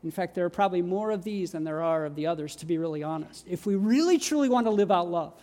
in 0.05 0.11
fact, 0.11 0.35
there 0.35 0.45
are 0.45 0.51
probably 0.51 0.83
more 0.83 1.09
of 1.09 1.23
these 1.23 1.53
than 1.53 1.63
there 1.63 1.81
are 1.81 2.05
of 2.05 2.13
the 2.13 2.27
others, 2.27 2.55
to 2.57 2.67
be 2.67 2.77
really 2.77 3.01
honest. 3.01 3.43
If 3.49 3.65
we 3.65 3.75
really 3.75 4.19
truly 4.19 4.47
want 4.47 4.67
to 4.67 4.71
live 4.71 4.91
out 4.91 5.09
love, 5.09 5.33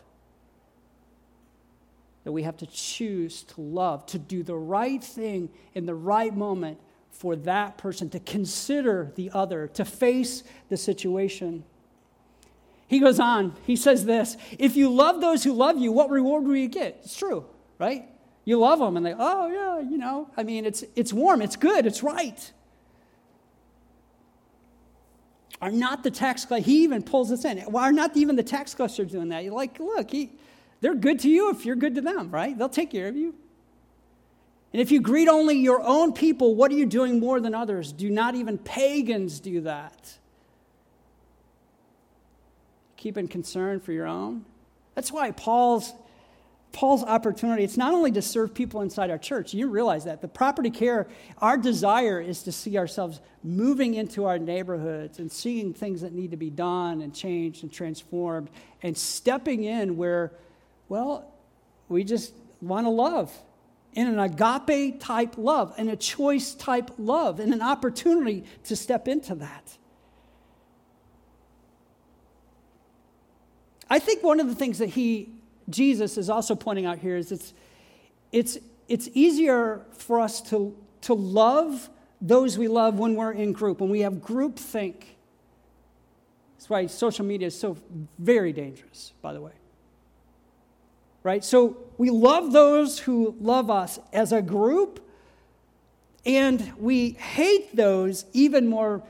that 2.23 2.31
we 2.31 2.45
have 2.45 2.57
to 2.59 2.67
choose 2.67 3.43
to 3.43 3.61
love, 3.61 4.07
to 4.07 4.21
do 4.21 4.45
the 4.45 4.55
right 4.55 5.03
thing 5.03 5.49
in 5.75 5.85
the 5.85 5.97
right 5.97 6.33
moment 6.33 6.79
for 7.11 7.35
that 7.35 7.77
person, 7.77 8.09
to 8.11 8.21
consider 8.21 9.11
the 9.17 9.33
other, 9.35 9.67
to 9.67 9.85
face 9.85 10.45
the 10.69 10.77
situation. 10.77 11.65
He 12.87 13.01
goes 13.01 13.19
on, 13.19 13.57
he 13.67 13.75
says 13.75 14.05
this 14.05 14.37
If 14.61 14.77
you 14.77 14.89
love 14.91 15.21
those 15.21 15.43
who 15.43 15.55
love 15.55 15.77
you, 15.77 15.91
what 15.91 16.09
reward 16.09 16.45
will 16.45 16.55
you 16.55 16.69
get? 16.69 17.01
It's 17.03 17.17
true, 17.17 17.47
right? 17.81 18.09
You 18.45 18.61
love 18.61 18.79
them, 18.79 18.97
and 18.97 19.05
they, 19.05 19.15
oh, 19.19 19.49
yeah, 19.49 19.81
you 19.81 19.99
know, 19.99 20.31
I 20.37 20.45
mean, 20.45 20.65
it's, 20.65 20.85
it's 20.95 21.13
warm, 21.13 21.43
it's 21.43 21.57
good, 21.57 21.85
it's 21.85 22.05
right. 22.05 22.53
Are 25.63 25.71
not 25.71 26.03
the 26.03 26.11
tax 26.11 26.45
collectors, 26.45 26.67
he 26.67 26.83
even 26.83 27.05
pulls 27.05 27.31
this 27.31 27.45
in. 27.45 27.59
Why 27.61 27.85
are 27.85 27.93
not 27.93 28.17
even 28.17 28.35
the 28.35 28.43
tax 28.43 28.75
collectors 28.75 29.13
doing 29.13 29.29
that? 29.29 29.45
You're 29.45 29.55
like, 29.55 29.79
look, 29.79 30.11
he, 30.11 30.33
they're 30.81 30.97
good 30.97 31.21
to 31.21 31.31
you 31.31 31.51
if 31.51 31.65
you're 31.65 31.77
good 31.77 31.95
to 31.95 32.01
them, 32.01 32.33
right? 32.33 32.59
They'll 32.59 32.69
take 32.69 32.91
care 32.91 33.07
of 33.07 33.15
you. 33.15 33.33
And 34.73 34.83
if 34.83 34.91
you 34.91 35.01
greet 35.01 35.29
only 35.29 35.57
your 35.57 35.81
own 35.81 36.15
people, 36.15 36.57
what 36.57 36.73
are 36.73 36.75
you 36.75 36.85
doing 36.85 37.21
more 37.21 37.41
than 37.41 37.55
others? 37.55 37.93
Do 37.93 38.11
not 38.11 38.35
even 38.35 38.59
pagans 38.59 39.39
do 39.39 39.61
that? 39.61 40.19
Keeping 42.97 43.29
concern 43.29 43.79
for 43.79 43.93
your 43.93 44.07
own. 44.07 44.45
That's 44.97 45.13
why 45.13 45.31
Paul's 45.31 45.93
Paul's 46.73 47.05
opportunity, 47.05 47.65
it's 47.65 47.77
not 47.77 47.93
only 47.93 48.11
to 48.13 48.23
serve 48.23 48.55
people 48.55 48.81
inside 48.81 49.11
our 49.11 49.19
church, 49.19 49.53
you 49.53 49.69
realize 49.69 50.05
that. 50.05 50.23
The 50.23 50.29
property 50.29 50.71
care, 50.71 51.07
our 51.39 51.59
desire 51.59 52.21
is 52.21 52.43
to 52.45 52.53
see 52.53 52.79
ourselves 52.79 53.21
moving 53.45 53.95
into 53.95 54.25
our 54.25 54.39
neighborhoods 54.39 55.19
and 55.19 55.31
seeing 55.31 55.75
things 55.75 56.01
that 56.01 56.13
need 56.13 56.31
to 56.31 56.37
be 56.37 56.51
done 56.51 57.03
and 57.03 57.15
changed 57.15 57.63
and 57.63 57.71
transformed 57.71 58.49
and 58.83 58.97
stepping 58.97 59.65
in 59.65 59.97
where, 59.99 60.33
well, 60.89 61.31
we 61.89 62.05
just 62.05 62.35
want 62.63 62.87
to 62.87 62.91
love 62.91 63.31
in 63.93 64.07
an 64.07 64.19
agape 64.19 64.99
type 64.99 65.37
love, 65.37 65.75
in 65.77 65.89
a 65.89 65.97
choice 65.97 66.55
type 66.55 66.91
love, 66.97 67.39
and 67.39 67.53
an 67.53 67.61
opportunity 67.61 68.45
to 68.65 68.75
step 68.75 69.07
into 69.07 69.35
that. 69.35 69.77
I 73.91 73.99
think 73.99 74.23
one 74.23 74.41
of 74.41 74.49
the 74.49 74.55
things 74.55 74.79
that 74.79 74.89
he 74.89 75.35
Jesus 75.69 76.19
is 76.19 76.29
also 76.29 76.55
pointing 76.55 76.87
out 76.87 76.99
here 76.99 77.17
is 77.17 77.33
it's, 77.33 77.53
it's, 78.31 78.59
it's 78.89 79.09
easier 79.15 79.83
for 79.93 80.21
us 80.21 80.41
to, 80.51 80.77
to 81.03 81.15
love 81.15 81.89
those 82.21 82.57
we 82.57 82.69
love 82.69 82.99
when 82.99 83.15
we're 83.15 83.33
in 83.33 83.53
group, 83.53 83.81
when 83.81 83.91
we 83.91 84.01
have 84.01 84.23
group 84.23 84.59
think. 84.59 85.17
That's 86.57 86.71
why 86.71 86.87
social 86.87 87.25
media 87.25 87.49
is 87.49 87.59
so 87.59 87.77
very 88.19 88.53
dangerous, 88.53 89.13
by 89.21 89.33
the 89.33 89.41
way. 89.41 89.53
Right? 91.25 91.45
So 91.45 91.77
we 91.99 92.11
love 92.11 92.53
those 92.53 93.01
who 93.01 93.37
love 93.41 93.71
us 93.71 93.99
as 94.13 94.33
a 94.33 94.43
group, 94.43 95.05
and 96.25 96.73
we 96.79 97.11
hate 97.11 97.75
those 97.75 98.25
even 98.33 98.69
more 98.69 99.03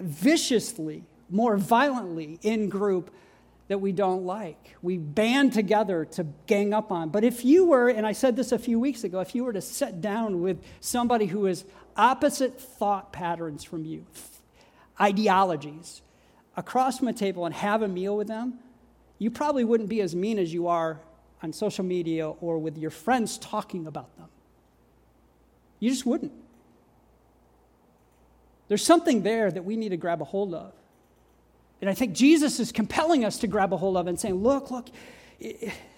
viciously, 0.00 1.04
more 1.28 1.56
violently 1.56 2.38
in 2.42 2.68
group 2.68 3.10
that 3.68 3.78
we 3.78 3.92
don't 3.92 4.24
like. 4.24 4.76
We 4.80 4.96
band 4.96 5.52
together 5.52 6.04
to 6.04 6.24
gang 6.46 6.72
up 6.72 6.92
on. 6.92 7.08
But 7.08 7.24
if 7.24 7.44
you 7.44 7.66
were, 7.66 7.88
and 7.88 8.06
I 8.06 8.12
said 8.12 8.36
this 8.36 8.52
a 8.52 8.58
few 8.58 8.78
weeks 8.78 9.02
ago, 9.02 9.20
if 9.20 9.34
you 9.34 9.44
were 9.44 9.52
to 9.52 9.60
sit 9.60 10.00
down 10.00 10.40
with 10.40 10.62
somebody 10.80 11.26
who 11.26 11.46
is 11.46 11.64
opposite 11.96 12.60
thought 12.60 13.12
patterns 13.12 13.64
from 13.64 13.84
you, 13.84 14.06
ideologies, 15.00 16.02
across 16.56 16.98
from 16.98 17.08
a 17.08 17.12
table 17.12 17.44
and 17.44 17.54
have 17.54 17.82
a 17.82 17.88
meal 17.88 18.16
with 18.16 18.28
them, 18.28 18.58
you 19.18 19.30
probably 19.30 19.64
wouldn't 19.64 19.88
be 19.88 20.00
as 20.00 20.14
mean 20.14 20.38
as 20.38 20.52
you 20.52 20.68
are 20.68 21.00
on 21.42 21.52
social 21.52 21.84
media 21.84 22.28
or 22.28 22.58
with 22.58 22.78
your 22.78 22.90
friends 22.90 23.36
talking 23.38 23.86
about 23.86 24.16
them. 24.16 24.28
You 25.80 25.90
just 25.90 26.06
wouldn't. 26.06 26.32
There's 28.68 28.84
something 28.84 29.22
there 29.22 29.50
that 29.50 29.64
we 29.64 29.76
need 29.76 29.90
to 29.90 29.96
grab 29.96 30.20
a 30.20 30.24
hold 30.24 30.54
of. 30.54 30.72
And 31.80 31.90
I 31.90 31.94
think 31.94 32.14
Jesus 32.14 32.58
is 32.58 32.72
compelling 32.72 33.24
us 33.24 33.38
to 33.38 33.46
grab 33.46 33.72
a 33.72 33.76
hold 33.76 33.96
of 33.96 34.06
and 34.06 34.18
saying, 34.18 34.36
look, 34.36 34.70
look, 34.70 34.88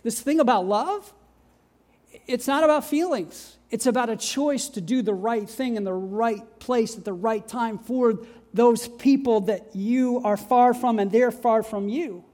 this 0.03 0.21
thing 0.21 0.41
about 0.41 0.67
love, 0.67 1.13
it's 2.27 2.47
not 2.47 2.65
about 2.65 2.85
feelings. 2.85 3.57
It's 3.71 3.87
about 3.87 4.09
a 4.09 4.17
choice 4.17 4.69
to 4.71 4.81
do 4.81 5.03
the 5.03 5.15
right 5.15 5.49
thing 5.49 5.77
in 5.77 5.85
the 5.85 5.93
right 5.93 6.59
place 6.59 6.97
at 6.97 7.05
the 7.05 7.13
right 7.13 7.47
time 7.47 7.79
for 7.79 8.19
those 8.55 8.89
people 8.89 9.43
that 9.43 9.77
you 9.77 10.21
are 10.25 10.37
far 10.37 10.75
from 10.75 10.99
and 10.99 11.13
they're 11.13 11.31
far 11.31 11.63
from 11.63 11.89
you. 11.89 12.25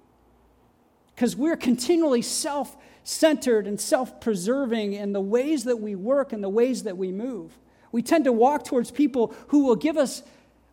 Because 1.14 1.36
we're 1.36 1.56
continually 1.56 2.22
self 2.22 2.76
centered 3.02 3.66
and 3.66 3.80
self 3.80 4.20
preserving 4.20 4.94
in 4.94 5.12
the 5.12 5.20
ways 5.20 5.64
that 5.64 5.76
we 5.76 5.94
work 5.94 6.32
and 6.32 6.42
the 6.42 6.48
ways 6.48 6.84
that 6.84 6.96
we 6.96 7.12
move. 7.12 7.58
We 7.92 8.02
tend 8.02 8.24
to 8.24 8.32
walk 8.32 8.64
towards 8.64 8.90
people 8.90 9.34
who 9.48 9.64
will 9.64 9.76
give 9.76 9.96
us 9.96 10.22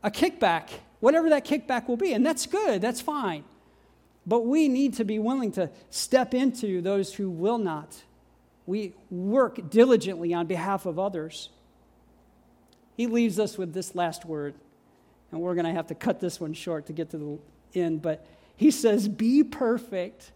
a 0.04 0.10
kickback 0.10 0.70
whatever 1.02 1.30
that 1.30 1.46
kickback 1.46 1.90
will 1.90 1.98
be. 1.98 2.14
And 2.14 2.26
that's 2.26 2.46
good, 2.46 2.82
that's 2.82 3.02
fine. 3.02 3.44
But 4.26 4.46
we 4.46 4.70
need 4.70 4.94
to 4.96 5.04
be 5.04 5.20
willing 5.20 5.52
to 5.54 5.70
step 5.90 6.34
into 6.34 6.82
those 6.82 7.14
who 7.14 7.30
will 7.30 7.58
not. 7.58 8.02
We 8.66 8.94
work 9.10 9.70
diligently 9.70 10.34
on 10.34 10.48
behalf 10.48 10.86
of 10.86 10.98
others. 10.98 11.50
He 12.96 13.08
leaves 13.08 13.40
us 13.40 13.58
with 13.58 13.74
this 13.74 13.96
last 13.96 14.26
word, 14.26 14.54
and 15.32 15.42
we're 15.42 15.56
going 15.56 15.66
to 15.66 15.74
have 15.74 15.88
to 15.88 15.96
cut 15.96 16.20
this 16.20 16.40
one 16.40 16.54
short 16.54 16.86
to 16.86 16.94
get 16.94 17.10
to 17.12 17.18
the 17.18 17.80
end. 17.80 18.02
But 18.02 18.26
he 18.56 18.70
says, 18.70 19.08
Be 19.08 19.44
perfect, 19.44 20.32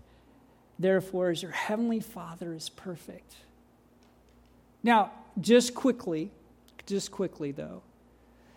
therefore, 0.80 1.30
as 1.30 1.44
your 1.44 1.52
heavenly 1.52 2.00
Father 2.00 2.54
is 2.54 2.70
perfect. 2.70 3.36
Now, 4.82 5.12
just 5.40 5.76
quickly, 5.76 6.32
just 6.86 7.12
quickly 7.12 7.52
though, 7.52 7.82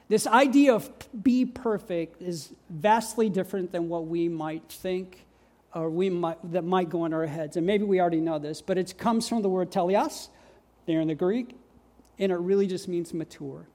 this 0.08 0.26
idea 0.26 0.74
of 0.74 0.90
be 1.22 1.44
perfect 1.44 2.22
is 2.22 2.52
vastly 2.70 3.28
different 3.28 3.72
than 3.72 3.88
what 3.88 4.06
we 4.06 4.28
might 4.28 4.68
think 4.68 5.26
or 5.74 5.90
we 5.90 6.08
might, 6.08 6.38
that 6.52 6.64
might 6.64 6.88
go 6.88 7.04
in 7.04 7.12
our 7.12 7.26
heads. 7.26 7.56
And 7.56 7.66
maybe 7.66 7.84
we 7.84 8.00
already 8.00 8.20
know 8.20 8.38
this, 8.38 8.62
but 8.62 8.78
it 8.78 8.96
comes 8.96 9.28
from 9.28 9.42
the 9.42 9.48
word 9.48 9.70
teleos 9.70 10.28
there 10.86 11.00
in 11.00 11.08
the 11.08 11.14
Greek, 11.14 11.54
and 12.18 12.32
it 12.32 12.36
really 12.36 12.66
just 12.66 12.88
means 12.88 13.12
mature. 13.12 13.66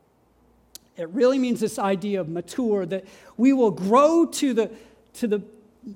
It 0.97 1.09
really 1.09 1.37
means 1.37 1.59
this 1.59 1.77
idea 1.77 2.19
of 2.19 2.29
mature, 2.29 2.85
that 2.87 3.05
we 3.37 3.53
will 3.53 3.71
grow 3.71 4.25
to 4.25 4.53
the, 4.53 4.71
to 5.13 5.27
the, 5.27 5.43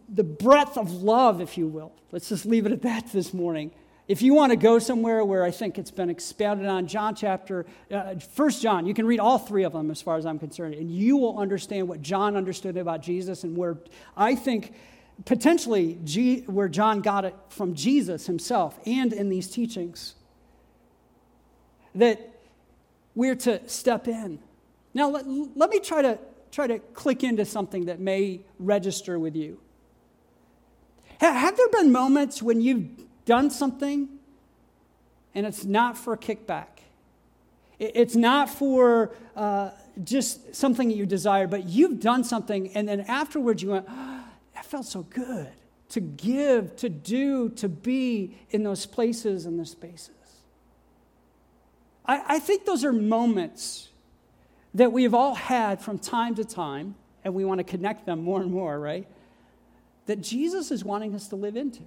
the 0.10 0.23
breadth 0.23 0.78
of 0.78 0.91
love, 0.91 1.41
if 1.41 1.58
you 1.58 1.67
will. 1.67 1.91
Let's 2.12 2.30
just 2.30 2.45
leave 2.45 2.65
it 2.65 2.71
at 2.71 2.84
that 2.84 3.12
this 3.12 3.34
morning 3.34 3.71
if 4.07 4.21
you 4.21 4.33
want 4.33 4.51
to 4.51 4.55
go 4.55 4.79
somewhere 4.79 5.23
where 5.25 5.43
I 5.43 5.51
think 5.51 5.77
it's 5.77 5.91
been 5.91 6.09
expounded 6.09 6.65
on, 6.65 6.87
John 6.87 7.13
chapter, 7.13 7.65
uh, 7.91 8.15
First 8.15 8.61
John, 8.61 8.85
you 8.85 8.93
can 8.93 9.05
read 9.05 9.19
all 9.19 9.37
three 9.37 9.63
of 9.63 9.73
them 9.73 9.91
as 9.91 10.01
far 10.01 10.17
as 10.17 10.25
I'm 10.25 10.39
concerned, 10.39 10.75
and 10.75 10.89
you 10.89 11.17
will 11.17 11.37
understand 11.37 11.89
what 11.89 12.01
John 12.01 12.37
understood 12.37 12.77
about 12.77 13.01
Jesus 13.01 13.43
and 13.43 13.57
where 13.57 13.77
I 14.15 14.35
think 14.35 14.73
potentially 15.25 15.99
G, 16.05 16.41
where 16.41 16.69
John 16.69 17.01
got 17.01 17.25
it 17.25 17.35
from 17.49 17.73
Jesus 17.75 18.25
himself 18.27 18.79
and 18.85 19.11
in 19.11 19.27
these 19.27 19.49
teachings. 19.49 20.15
That 21.95 22.33
we're 23.13 23.35
to 23.35 23.67
step 23.67 24.07
in. 24.07 24.39
Now, 24.93 25.09
let, 25.09 25.25
let 25.27 25.69
me 25.69 25.79
try 25.79 26.01
to, 26.01 26.19
try 26.51 26.67
to 26.67 26.79
click 26.79 27.23
into 27.23 27.43
something 27.43 27.85
that 27.85 27.99
may 27.99 28.41
register 28.57 29.19
with 29.19 29.35
you. 29.35 29.59
Have 31.19 31.57
there 31.57 31.69
been 31.69 31.91
moments 31.91 32.41
when 32.43 32.61
you've 32.61 33.06
done 33.27 33.51
something 33.51 34.09
and 35.35 35.45
it's 35.45 35.63
not 35.63 35.95
for 35.95 36.13
a 36.13 36.17
kickback. 36.17 36.79
It's 37.77 38.15
not 38.15 38.49
for 38.49 39.11
uh, 39.35 39.69
just 40.03 40.55
something 40.55 40.87
that 40.87 40.95
you 40.95 41.05
desire, 41.05 41.45
but 41.45 41.65
you've 41.65 41.99
done 41.99 42.23
something 42.23 42.69
and 42.69 42.87
then 42.87 43.01
afterwards 43.01 43.61
you 43.61 43.69
went, 43.69 43.85
oh, 43.87 44.23
that 44.55 44.65
felt 44.65 44.87
so 44.87 45.03
good 45.03 45.49
to 45.89 46.01
give, 46.01 46.75
to 46.77 46.89
do, 46.89 47.49
to 47.49 47.69
be 47.69 48.35
in 48.49 48.63
those 48.63 48.85
places 48.85 49.45
and 49.45 49.59
those 49.59 49.71
spaces. 49.71 50.11
I, 52.05 52.23
I 52.27 52.39
think 52.39 52.65
those 52.65 52.83
are 52.83 52.93
moments 52.93 53.89
that 54.73 54.91
we've 54.91 55.13
all 55.13 55.35
had 55.35 55.81
from 55.81 55.97
time 55.97 56.35
to 56.35 56.45
time, 56.45 56.95
and 57.23 57.33
we 57.33 57.45
want 57.45 57.59
to 57.59 57.63
connect 57.63 58.05
them 58.05 58.23
more 58.23 58.41
and 58.41 58.51
more, 58.51 58.79
right? 58.79 59.07
That 60.06 60.21
Jesus 60.21 60.71
is 60.71 60.83
wanting 60.83 61.15
us 61.15 61.27
to 61.29 61.35
live 61.35 61.56
into. 61.56 61.83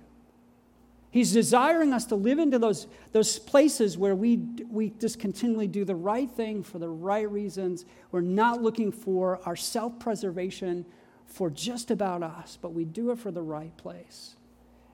He's 1.11 1.33
desiring 1.33 1.93
us 1.93 2.05
to 2.07 2.15
live 2.15 2.39
into 2.39 2.59
those, 2.59 2.87
those 3.11 3.39
places 3.39 3.99
where 3.99 4.15
we, 4.15 4.37
we 4.71 4.91
just 4.91 5.19
continually 5.19 5.67
do 5.67 5.85
the 5.85 5.97
right 5.97 6.31
thing 6.31 6.63
for 6.63 6.79
the 6.79 6.89
right 6.89 7.29
reasons. 7.29 7.85
We're 8.13 8.21
not 8.21 8.63
looking 8.63 8.93
for 8.93 9.41
our 9.45 9.57
self 9.57 9.99
preservation 9.99 10.87
for 11.27 11.51
just 11.51 11.91
about 11.91 12.23
us, 12.23 12.59
but 12.61 12.73
we 12.75 12.85
do 12.85 13.11
it 13.11 13.19
for 13.19 13.33
the 13.33 13.43
right 13.43 13.77
place 13.77 14.37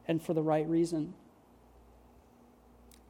and 0.08 0.22
for 0.22 0.32
the 0.32 0.42
right 0.42 0.66
reason. 0.66 1.12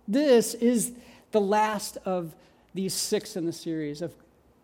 This 0.09 0.55
is 0.55 0.93
the 1.31 1.41
last 1.41 1.99
of 2.05 2.35
these 2.75 2.95
six 2.95 3.37
in 3.37 3.47
the 3.47 3.53
series 3.53 4.03
of 4.03 4.15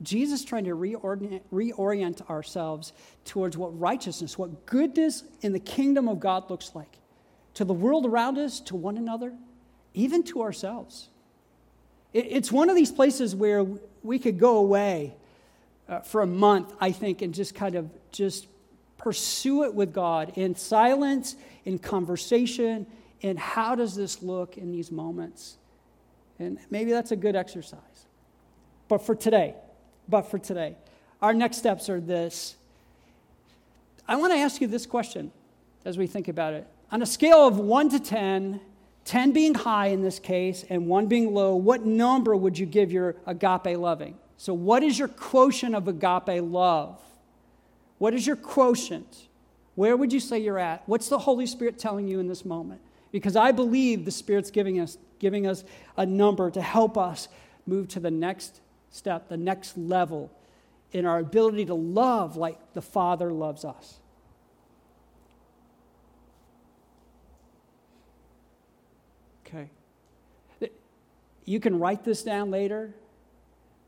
Jesus 0.02 0.44
trying 0.44 0.64
to 0.64 0.74
reorient, 0.74 1.42
reorient 1.52 2.28
ourselves 2.28 2.92
towards 3.24 3.56
what 3.56 3.78
righteousness, 3.78 4.36
what 4.36 4.66
goodness 4.66 5.22
in 5.42 5.52
the 5.52 5.60
kingdom 5.60 6.08
of 6.08 6.18
God 6.18 6.50
looks 6.50 6.72
like 6.74 6.98
to 7.54 7.64
the 7.64 7.74
world 7.74 8.06
around 8.06 8.38
us, 8.38 8.60
to 8.60 8.76
one 8.76 8.96
another, 8.96 9.32
even 9.94 10.22
to 10.24 10.42
ourselves. 10.42 11.08
It's 12.12 12.52
one 12.52 12.68
of 12.68 12.76
these 12.76 12.92
places 12.92 13.34
where 13.34 13.64
we 14.02 14.18
could 14.18 14.38
go 14.38 14.58
away 14.58 15.14
uh, 15.88 16.00
for 16.00 16.22
a 16.22 16.26
month, 16.26 16.72
I 16.80 16.92
think, 16.92 17.22
and 17.22 17.32
just 17.32 17.54
kind 17.54 17.74
of 17.74 17.90
just 18.10 18.46
Pursue 19.02 19.64
it 19.64 19.74
with 19.74 19.92
God 19.92 20.32
in 20.36 20.54
silence, 20.54 21.34
in 21.64 21.80
conversation, 21.80 22.86
in 23.20 23.36
how 23.36 23.74
does 23.74 23.96
this 23.96 24.22
look 24.22 24.56
in 24.56 24.70
these 24.70 24.92
moments? 24.92 25.56
And 26.38 26.58
maybe 26.70 26.92
that's 26.92 27.10
a 27.10 27.16
good 27.16 27.34
exercise. 27.34 27.80
But 28.86 28.98
for 28.98 29.16
today, 29.16 29.56
but 30.08 30.22
for 30.22 30.38
today, 30.38 30.76
our 31.20 31.34
next 31.34 31.56
steps 31.56 31.88
are 31.88 31.98
this. 31.98 32.54
I 34.06 34.14
want 34.14 34.32
to 34.32 34.38
ask 34.38 34.60
you 34.60 34.68
this 34.68 34.86
question 34.86 35.32
as 35.84 35.98
we 35.98 36.06
think 36.06 36.28
about 36.28 36.54
it. 36.54 36.68
On 36.92 37.00
a 37.00 37.06
scale 37.06 37.48
of 37.48 37.58
1 37.58 37.88
to 37.88 37.98
10, 37.98 38.60
10 39.06 39.32
being 39.32 39.54
high 39.54 39.86
in 39.86 40.02
this 40.02 40.18
case 40.18 40.64
and 40.68 40.86
1 40.86 41.06
being 41.06 41.32
low, 41.32 41.56
what 41.56 41.86
number 41.86 42.36
would 42.36 42.58
you 42.58 42.66
give 42.66 42.92
your 42.92 43.16
agape 43.26 43.78
loving? 43.78 44.18
So, 44.36 44.52
what 44.52 44.82
is 44.82 44.98
your 44.98 45.08
quotient 45.08 45.74
of 45.74 45.88
agape 45.88 46.42
love? 46.42 47.00
What 47.96 48.12
is 48.12 48.26
your 48.26 48.36
quotient? 48.36 49.28
Where 49.74 49.96
would 49.96 50.12
you 50.12 50.20
say 50.20 50.38
you're 50.38 50.58
at? 50.58 50.82
What's 50.86 51.08
the 51.08 51.18
Holy 51.18 51.46
Spirit 51.46 51.78
telling 51.78 52.08
you 52.08 52.20
in 52.20 52.28
this 52.28 52.44
moment? 52.44 52.82
Because 53.10 53.36
I 53.36 53.52
believe 53.52 54.04
the 54.04 54.10
Spirit's 54.10 54.50
giving 54.50 54.78
us, 54.78 54.98
giving 55.18 55.46
us 55.46 55.64
a 55.96 56.04
number 56.04 56.50
to 56.50 56.60
help 56.60 56.98
us 56.98 57.28
move 57.66 57.88
to 57.88 58.00
the 58.00 58.10
next 58.10 58.60
step, 58.90 59.28
the 59.28 59.36
next 59.36 59.78
level 59.78 60.30
in 60.90 61.06
our 61.06 61.20
ability 61.20 61.64
to 61.66 61.74
love 61.74 62.36
like 62.36 62.58
the 62.74 62.82
Father 62.82 63.32
loves 63.32 63.64
us. 63.64 64.00
Okay. 69.46 69.68
You 71.44 71.60
can 71.60 71.78
write 71.78 72.04
this 72.04 72.22
down 72.22 72.50
later, 72.50 72.94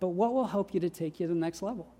but 0.01 0.09
what 0.09 0.33
will 0.33 0.47
help 0.47 0.75
you 0.75 0.81
to 0.81 0.91
take 0.91 1.21
you 1.21 1.27
to 1.27 1.33
the 1.35 1.39
next 1.39 1.63
level? 1.63 1.95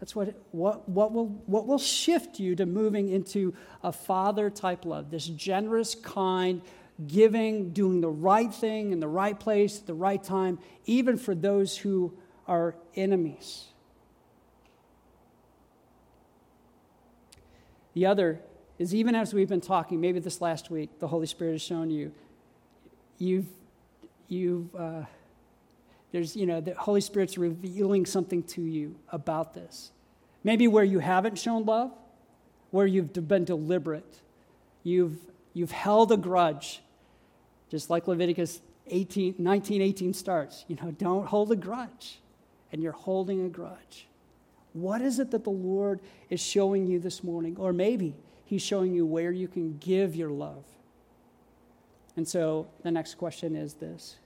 That's 0.00 0.16
what, 0.16 0.34
what, 0.50 0.88
what, 0.88 1.12
will, 1.12 1.28
what 1.46 1.66
will 1.66 1.78
shift 1.78 2.40
you 2.40 2.56
to 2.56 2.64
moving 2.64 3.10
into 3.10 3.54
a 3.82 3.92
father 3.92 4.48
type 4.48 4.86
love, 4.86 5.10
this 5.10 5.26
generous, 5.26 5.94
kind, 5.94 6.62
giving, 7.06 7.70
doing 7.70 8.00
the 8.00 8.08
right 8.08 8.52
thing 8.52 8.92
in 8.92 9.00
the 9.00 9.08
right 9.08 9.38
place 9.38 9.78
at 9.78 9.86
the 9.86 9.94
right 9.94 10.22
time, 10.22 10.58
even 10.86 11.18
for 11.18 11.34
those 11.34 11.76
who 11.76 12.14
are 12.48 12.74
enemies. 12.96 13.66
The 17.94 18.06
other 18.06 18.40
is 18.78 18.94
even 18.94 19.14
as 19.14 19.34
we've 19.34 19.48
been 19.48 19.60
talking, 19.60 20.00
maybe 20.00 20.20
this 20.20 20.40
last 20.40 20.70
week, 20.70 20.98
the 20.98 21.08
Holy 21.08 21.26
Spirit 21.26 21.52
has 21.52 21.62
shown 21.62 21.90
you, 21.90 22.12
you've, 23.18 23.46
you've, 24.30 24.74
uh, 24.74 25.02
there's, 26.12 26.34
you 26.36 26.46
know, 26.46 26.60
the 26.60 26.74
Holy 26.74 27.00
Spirit's 27.00 27.36
revealing 27.36 28.06
something 28.06 28.42
to 28.44 28.62
you 28.62 28.96
about 29.10 29.54
this. 29.54 29.92
Maybe 30.42 30.68
where 30.68 30.84
you 30.84 30.98
haven't 31.00 31.38
shown 31.38 31.64
love, 31.64 31.92
where 32.70 32.86
you've 32.86 33.12
been 33.28 33.44
deliberate, 33.44 34.20
you've, 34.82 35.18
you've 35.52 35.72
held 35.72 36.12
a 36.12 36.16
grudge, 36.16 36.80
just 37.68 37.90
like 37.90 38.08
Leviticus 38.08 38.60
18, 38.86 39.36
19, 39.38 39.82
18 39.82 40.14
starts. 40.14 40.64
You 40.68 40.76
know, 40.82 40.90
don't 40.92 41.26
hold 41.26 41.52
a 41.52 41.56
grudge, 41.56 42.20
and 42.72 42.82
you're 42.82 42.92
holding 42.92 43.44
a 43.44 43.48
grudge. 43.48 44.08
What 44.72 45.02
is 45.02 45.18
it 45.18 45.32
that 45.32 45.44
the 45.44 45.50
Lord 45.50 46.00
is 46.28 46.40
showing 46.40 46.86
you 46.86 47.00
this 47.00 47.24
morning? 47.24 47.56
Or 47.58 47.72
maybe 47.72 48.14
He's 48.44 48.62
showing 48.62 48.92
you 48.92 49.06
where 49.06 49.30
you 49.30 49.46
can 49.46 49.78
give 49.78 50.16
your 50.16 50.30
love. 50.30 50.64
And 52.20 52.28
so 52.28 52.66
the 52.82 52.90
next 52.90 53.14
question 53.14 53.56
is 53.56 53.72
this 53.72 54.16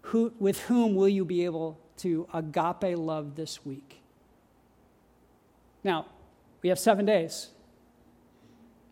who, 0.00 0.32
with 0.40 0.62
whom 0.62 0.96
will 0.96 1.08
you 1.08 1.24
be 1.24 1.44
able 1.44 1.78
to 1.98 2.26
agape 2.34 2.98
love 2.98 3.36
this 3.36 3.64
week? 3.64 4.02
Now, 5.84 6.06
we 6.62 6.68
have 6.68 6.80
seven 6.80 7.06
days. 7.06 7.50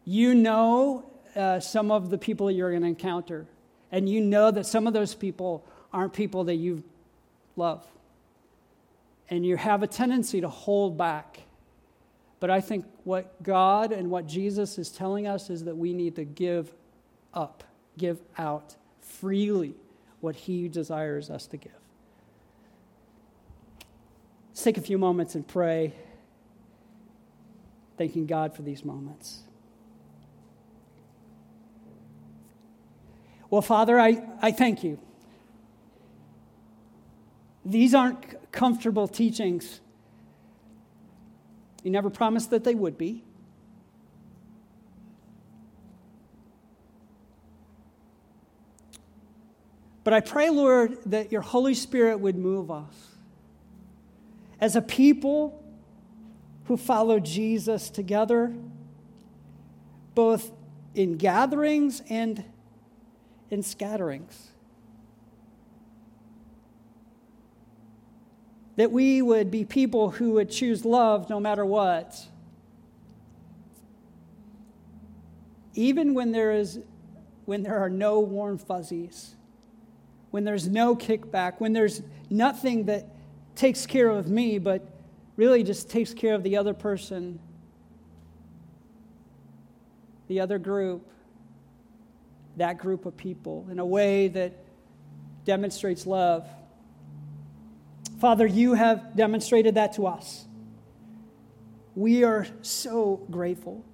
You 0.04 0.32
know 0.32 1.10
uh, 1.34 1.58
some 1.58 1.90
of 1.90 2.08
the 2.08 2.16
people 2.16 2.52
you're 2.52 2.70
going 2.70 2.82
to 2.82 2.86
encounter, 2.88 3.48
and 3.90 4.08
you 4.08 4.20
know 4.20 4.52
that 4.52 4.64
some 4.64 4.86
of 4.86 4.92
those 4.92 5.16
people 5.16 5.66
aren't 5.92 6.12
people 6.12 6.44
that 6.44 6.54
you 6.54 6.84
love. 7.56 7.84
And 9.28 9.44
you 9.44 9.56
have 9.56 9.82
a 9.82 9.88
tendency 9.88 10.40
to 10.40 10.48
hold 10.48 10.96
back. 10.96 11.40
But 12.38 12.50
I 12.50 12.60
think 12.60 12.84
what 13.02 13.42
God 13.42 13.90
and 13.90 14.08
what 14.08 14.28
Jesus 14.28 14.78
is 14.78 14.90
telling 14.90 15.26
us 15.26 15.50
is 15.50 15.64
that 15.64 15.76
we 15.76 15.92
need 15.92 16.14
to 16.14 16.24
give 16.24 16.72
up, 17.34 17.64
give 17.98 18.20
out 18.38 18.76
freely 19.00 19.74
what 20.20 20.34
He 20.36 20.68
desires 20.68 21.30
us 21.30 21.46
to 21.48 21.56
give. 21.56 21.72
Let's 24.50 24.62
take 24.62 24.78
a 24.78 24.82
few 24.82 24.98
moments 24.98 25.34
and 25.34 25.46
pray, 25.46 25.92
thanking 27.98 28.26
God 28.26 28.54
for 28.54 28.62
these 28.62 28.84
moments. 28.84 29.42
Well, 33.50 33.62
Father, 33.62 34.00
I, 34.00 34.22
I 34.40 34.50
thank 34.50 34.82
you. 34.82 34.98
These 37.64 37.94
aren't 37.94 38.52
comfortable 38.52 39.08
teachings. 39.08 39.80
You 41.82 41.90
never 41.90 42.10
promised 42.10 42.50
that 42.50 42.64
they 42.64 42.74
would 42.74 42.98
be. 42.98 43.24
But 50.04 50.12
I 50.12 50.20
pray, 50.20 50.50
Lord, 50.50 50.98
that 51.06 51.32
your 51.32 51.40
Holy 51.40 51.72
Spirit 51.72 52.20
would 52.20 52.36
move 52.36 52.70
us 52.70 53.16
as 54.60 54.76
a 54.76 54.82
people 54.82 55.64
who 56.64 56.76
follow 56.76 57.18
Jesus 57.18 57.88
together, 57.88 58.54
both 60.14 60.52
in 60.94 61.16
gatherings 61.16 62.02
and 62.10 62.44
in 63.50 63.62
scatterings. 63.62 64.50
That 68.76 68.90
we 68.90 69.22
would 69.22 69.50
be 69.50 69.64
people 69.64 70.10
who 70.10 70.32
would 70.32 70.50
choose 70.50 70.84
love 70.84 71.30
no 71.30 71.40
matter 71.40 71.64
what. 71.64 72.26
Even 75.74 76.12
when 76.12 76.32
there, 76.32 76.52
is, 76.52 76.80
when 77.46 77.62
there 77.62 77.78
are 77.78 77.90
no 77.90 78.20
warm 78.20 78.58
fuzzies 78.58 79.34
when 80.34 80.42
there's 80.42 80.66
no 80.66 80.96
kickback, 80.96 81.60
when 81.60 81.72
there's 81.72 82.02
nothing 82.28 82.86
that 82.86 83.06
takes 83.54 83.86
care 83.86 84.08
of 84.10 84.28
me, 84.28 84.58
but 84.58 84.84
really 85.36 85.62
just 85.62 85.88
takes 85.88 86.12
care 86.12 86.34
of 86.34 86.42
the 86.42 86.56
other 86.56 86.74
person, 86.74 87.38
the 90.26 90.40
other 90.40 90.58
group, 90.58 91.08
that 92.56 92.78
group 92.78 93.06
of 93.06 93.16
people 93.16 93.64
in 93.70 93.78
a 93.78 93.86
way 93.86 94.26
that 94.26 94.52
demonstrates 95.44 96.04
love. 96.04 96.48
Father, 98.18 98.44
you 98.44 98.74
have 98.74 99.14
demonstrated 99.14 99.76
that 99.76 99.92
to 99.92 100.08
us. 100.08 100.46
We 101.94 102.24
are 102.24 102.44
so 102.62 103.24
grateful. 103.30 103.84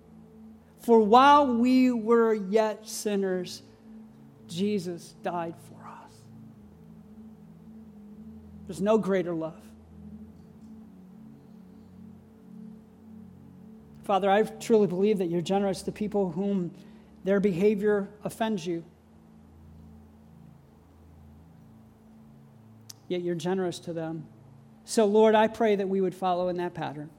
For 0.79 1.01
while 1.01 1.47
we 1.59 1.91
were 1.93 2.33
yet 2.33 2.89
sinners, 2.89 3.61
Jesus 4.49 5.15
died 5.23 5.55
for 5.69 5.80
there's 8.71 8.81
no 8.81 8.99
greater 8.99 9.35
love. 9.35 9.61
Father, 14.05 14.31
I 14.31 14.45
truly 14.45 14.87
believe 14.87 15.19
that 15.19 15.27
you're 15.27 15.41
generous 15.41 15.83
to 15.83 15.91
people 15.91 16.31
whom 16.31 16.71
their 17.25 17.41
behavior 17.41 18.09
offends 18.23 18.65
you. 18.65 18.85
Yet 23.09 23.23
you're 23.23 23.35
generous 23.35 23.81
to 23.81 23.93
them. 23.93 24.25
So, 24.85 25.05
Lord, 25.05 25.35
I 25.35 25.49
pray 25.49 25.75
that 25.75 25.89
we 25.89 26.01
would 26.01 26.15
follow 26.15 26.47
in 26.47 26.59
that 26.59 26.73
pattern 26.73 27.11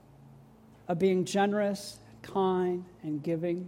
of 0.88 1.00
being 1.00 1.26
generous, 1.26 2.00
kind, 2.22 2.86
and 3.04 3.22
giving, 3.22 3.68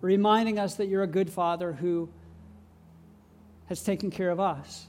reminding 0.00 0.58
us 0.58 0.74
that 0.74 0.86
you're 0.86 1.04
a 1.04 1.06
good 1.06 1.30
Father 1.30 1.74
who 1.74 2.08
has 3.66 3.84
taken 3.84 4.10
care 4.10 4.30
of 4.30 4.40
us. 4.40 4.88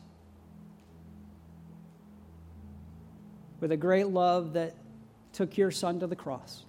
With 3.59 3.71
a 3.71 3.77
great 3.77 4.07
love 4.07 4.53
that 4.53 4.75
took 5.33 5.57
your 5.57 5.71
son 5.71 5.99
to 5.99 6.07
the 6.07 6.15
cross. 6.15 6.65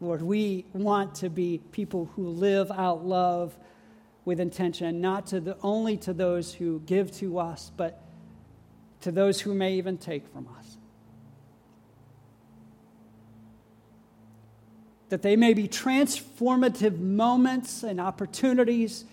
Lord, 0.00 0.22
we 0.22 0.66
want 0.72 1.14
to 1.16 1.30
be 1.30 1.60
people 1.72 2.10
who 2.14 2.28
live 2.28 2.70
out 2.70 3.04
love 3.04 3.56
with 4.24 4.40
intention, 4.40 5.00
not 5.00 5.26
to 5.28 5.40
the, 5.40 5.56
only 5.62 5.96
to 5.98 6.12
those 6.12 6.54
who 6.54 6.80
give 6.80 7.12
to 7.18 7.38
us, 7.38 7.70
but 7.76 8.02
to 9.02 9.12
those 9.12 9.40
who 9.40 9.54
may 9.54 9.74
even 9.74 9.98
take 9.98 10.26
from 10.28 10.48
us. 10.58 10.76
That 15.10 15.22
they 15.22 15.36
may 15.36 15.54
be 15.54 15.68
transformative 15.68 16.98
moments 16.98 17.82
and 17.82 18.00
opportunities 18.00 19.04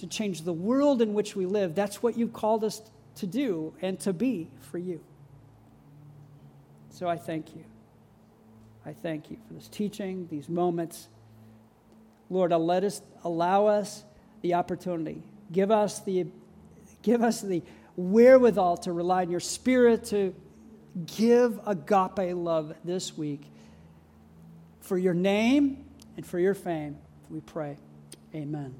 to 0.00 0.06
change 0.06 0.42
the 0.42 0.52
world 0.52 1.02
in 1.02 1.14
which 1.14 1.36
we 1.36 1.46
live. 1.46 1.74
That's 1.74 2.02
what 2.02 2.16
you've 2.16 2.32
called 2.32 2.64
us 2.64 2.82
to 3.16 3.26
do 3.26 3.74
and 3.80 3.98
to 4.00 4.12
be 4.12 4.50
for 4.70 4.78
you. 4.78 5.00
So 6.90 7.08
I 7.08 7.16
thank 7.16 7.54
you. 7.54 7.64
I 8.84 8.92
thank 8.92 9.30
you 9.30 9.36
for 9.46 9.54
this 9.54 9.68
teaching, 9.68 10.26
these 10.30 10.48
moments. 10.48 11.08
Lord, 12.30 12.50
let 12.52 12.84
us, 12.84 13.02
allow 13.24 13.66
us 13.66 14.04
the 14.40 14.54
opportunity. 14.54 15.22
Give 15.52 15.70
us 15.70 16.00
the, 16.00 16.26
give 17.02 17.22
us 17.22 17.42
the 17.42 17.62
wherewithal 17.96 18.78
to 18.78 18.92
rely 18.92 19.22
on 19.22 19.30
your 19.30 19.40
spirit 19.40 20.04
to 20.06 20.34
give 21.06 21.60
agape 21.66 22.34
love 22.34 22.74
this 22.84 23.16
week. 23.16 23.42
For 24.80 24.96
your 24.96 25.14
name 25.14 25.84
and 26.16 26.26
for 26.26 26.38
your 26.38 26.54
fame, 26.54 26.96
we 27.28 27.40
pray. 27.40 27.76
Amen. 28.34 28.74